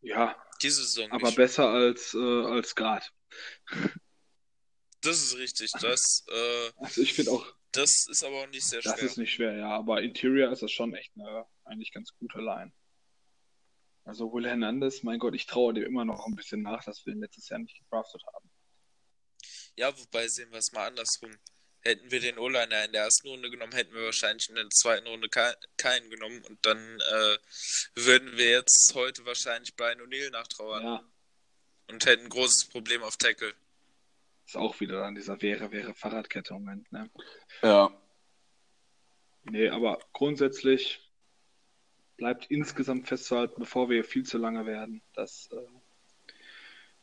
Ja. 0.00 0.36
Diese 0.60 0.82
Saison 0.82 1.10
Aber 1.12 1.28
nicht. 1.28 1.36
besser 1.36 1.68
als, 1.68 2.14
äh, 2.14 2.18
als 2.18 2.74
Grad. 2.74 3.12
Das 5.00 5.18
ist 5.18 5.36
richtig. 5.36 5.72
Das, 5.80 6.24
äh, 6.28 6.70
also 6.76 7.02
ich 7.02 7.14
finde 7.14 7.32
auch, 7.32 7.46
das 7.72 8.06
ist 8.06 8.22
aber 8.22 8.42
auch 8.42 8.48
nicht 8.48 8.64
sehr 8.64 8.82
schwer. 8.82 8.92
Das 8.92 9.02
ist 9.02 9.16
nicht 9.16 9.32
schwer, 9.32 9.56
ja. 9.56 9.70
Aber 9.70 10.02
Interior 10.02 10.52
ist 10.52 10.62
das 10.62 10.70
schon 10.70 10.94
echt 10.94 11.12
eine 11.16 11.46
eigentlich 11.64 11.92
ganz 11.92 12.14
gute 12.18 12.38
Line. 12.38 12.72
Also 14.04 14.32
Will 14.32 14.46
Hernandez, 14.46 15.02
mein 15.02 15.18
Gott, 15.18 15.34
ich 15.34 15.46
traue 15.46 15.74
dem 15.74 15.84
immer 15.84 16.04
noch 16.04 16.26
ein 16.26 16.34
bisschen 16.34 16.62
nach, 16.62 16.84
dass 16.84 17.06
wir 17.06 17.14
ihn 17.14 17.20
letztes 17.20 17.48
Jahr 17.48 17.60
nicht 17.60 17.78
gedraftet 17.78 18.22
haben. 18.34 18.50
Ja, 19.76 19.96
wobei 19.96 20.28
sehen 20.28 20.50
wir 20.50 20.58
es 20.58 20.72
mal 20.72 20.88
andersrum. 20.88 21.30
Hätten 21.82 22.10
wir 22.10 22.20
den 22.20 22.38
O-Liner 22.38 22.84
in 22.84 22.92
der 22.92 23.02
ersten 23.02 23.28
Runde 23.28 23.50
genommen, 23.50 23.72
hätten 23.72 23.94
wir 23.94 24.04
wahrscheinlich 24.04 24.48
in 24.48 24.54
der 24.54 24.68
zweiten 24.70 25.06
Runde 25.06 25.28
keinen 25.28 26.10
genommen 26.10 26.42
und 26.48 26.64
dann 26.64 26.78
äh, 26.78 27.36
würden 27.96 28.36
wir 28.36 28.50
jetzt 28.50 28.92
heute 28.94 29.24
wahrscheinlich 29.26 29.74
Brian 29.74 30.00
O'Neill 30.00 30.30
nachtrauern. 30.30 30.84
Ja. 30.84 31.04
Und 31.88 32.06
hätten 32.06 32.24
ein 32.24 32.30
großes 32.30 32.68
Problem 32.68 33.02
auf 33.02 33.16
Tackle. 33.16 33.52
Ist 34.46 34.56
auch 34.56 34.78
wieder 34.80 35.00
dann 35.00 35.14
dieser 35.14 35.42
wäre, 35.42 35.72
wäre 35.72 35.94
Fahrradkette-Moment, 35.94 36.90
ne? 36.92 37.10
Ja. 37.62 37.90
Nee, 39.44 39.68
aber 39.68 39.98
grundsätzlich 40.12 41.00
bleibt 42.16 42.46
insgesamt 42.50 43.08
festzuhalten, 43.08 43.58
bevor 43.58 43.90
wir 43.90 44.04
viel 44.04 44.24
zu 44.24 44.38
lange 44.38 44.66
werden, 44.66 45.02
dass 45.14 45.48
äh, 45.50 46.32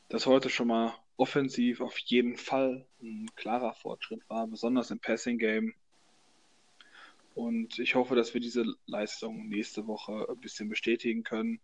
das 0.08 0.26
heute 0.26 0.50
schon 0.50 0.68
mal 0.68 0.98
offensiv 1.18 1.82
auf 1.82 1.98
jeden 1.98 2.38
Fall 2.38 2.88
ein 3.02 3.30
klarer 3.36 3.74
Fortschritt 3.74 4.22
war, 4.30 4.48
besonders 4.48 4.92
im 4.92 5.00
Passing-Game. 5.00 5.74
Und 7.36 7.80
ich 7.80 7.96
hoffe, 7.96 8.16
dass 8.16 8.34
wir 8.34 8.42
diese 8.42 8.66
Leistung 8.86 9.48
nächste 9.48 9.88
Woche 9.88 10.28
ein 10.30 10.40
bisschen 10.42 10.68
bestätigen 10.70 11.24
können, 11.24 11.60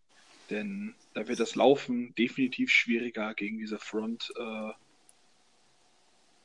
denn 0.50 0.96
da 1.14 1.28
wird 1.28 1.40
das 1.40 1.56
Laufen 1.56 2.14
definitiv 2.16 2.70
schwieriger 2.70 3.34
gegen 3.34 3.58
diese 3.58 3.80
Front 3.80 4.32
äh, 4.38 4.72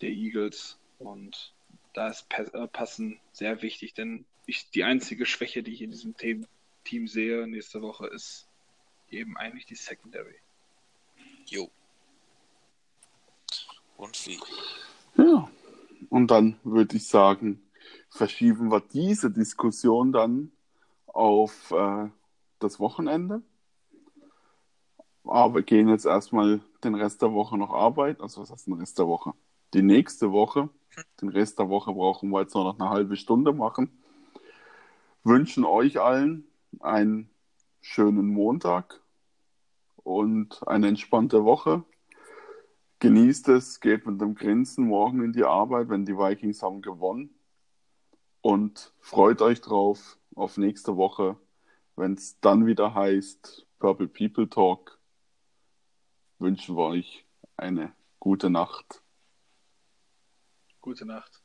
der 0.01 0.11
Eagles. 0.11 0.78
Und 0.99 1.55
da 1.93 2.09
ist 2.09 2.26
äh, 2.32 2.66
Passen 2.68 3.20
sehr 3.32 3.62
wichtig, 3.62 3.95
denn 3.95 4.24
ich, 4.47 4.70
die 4.70 4.84
einzige 4.84 5.26
Schwäche, 5.26 5.62
die 5.62 5.72
ich 5.72 5.82
in 5.82 5.91
diesem 5.91 6.16
Team, 6.16 6.47
Team 6.84 7.07
sehe 7.07 7.47
nächste 7.47 7.82
Woche, 7.82 8.07
ist 8.09 8.49
eben 9.11 9.36
eigentlich 9.36 9.66
die 9.66 9.76
Secondary. 9.76 10.36
Jo. 11.47 11.70
Und 14.01 14.26
wie? 14.26 14.40
Ja, 15.16 15.48
und 16.09 16.30
dann 16.30 16.57
würde 16.64 16.96
ich 16.96 17.07
sagen, 17.07 17.62
verschieben 18.09 18.70
wir 18.70 18.80
diese 18.80 19.30
Diskussion 19.30 20.12
dann 20.12 20.53
auf 21.07 21.70
äh, 21.70 22.09
das 22.59 22.80
Wochenende. 22.80 23.42
Aber 25.24 25.62
gehen 25.62 25.88
jetzt 25.88 26.07
erstmal 26.07 26.61
den 26.82 26.94
Rest 26.94 27.22
der 27.22 27.32
Woche 27.32 27.59
noch 27.59 27.70
arbeiten. 27.70 28.22
Also 28.22 28.40
was 28.40 28.51
heißt 28.51 28.66
den 28.66 28.74
Rest 28.74 28.98
der 28.98 29.07
Woche? 29.07 29.34
die 29.74 29.82
nächste 29.82 30.32
Woche. 30.32 30.68
Den 31.20 31.28
Rest 31.28 31.59
der 31.59 31.68
Woche 31.68 31.92
brauchen 31.92 32.30
wir 32.30 32.40
jetzt 32.40 32.55
nur 32.55 32.64
noch 32.64 32.78
eine 32.78 32.90
halbe 32.90 33.16
Stunde 33.16 33.53
machen. 33.53 34.03
Wünschen 35.22 35.64
euch 35.64 36.01
allen 36.01 36.46
einen 36.80 37.30
schönen 37.80 38.26
Montag 38.26 39.01
und 39.96 40.66
eine 40.66 40.88
entspannte 40.88 41.44
Woche. 41.44 41.84
Genießt 43.01 43.48
es, 43.48 43.80
geht 43.80 44.05
mit 44.05 44.20
dem 44.20 44.34
Grinsen 44.34 44.86
morgen 44.86 45.24
in 45.24 45.32
die 45.32 45.44
Arbeit, 45.44 45.88
wenn 45.88 46.05
die 46.05 46.16
Vikings 46.16 46.62
haben 46.62 46.82
gewonnen. 46.82 47.30
Und 48.42 48.92
freut 49.01 49.40
euch 49.40 49.62
drauf 49.62 50.18
auf 50.34 50.59
nächste 50.59 50.98
Woche, 50.98 51.36
wenn 51.96 52.12
es 52.12 52.38
dann 52.40 52.66
wieder 52.66 52.94
heißt 52.94 53.66
Purple 53.78 54.09
People 54.09 54.51
Talk. 54.51 55.01
Wünschen 56.38 56.76
wir 56.76 56.84
euch 56.84 57.24
eine 57.57 57.94
gute 58.18 58.51
Nacht. 58.51 59.03
Gute 60.82 61.07
Nacht. 61.07 61.42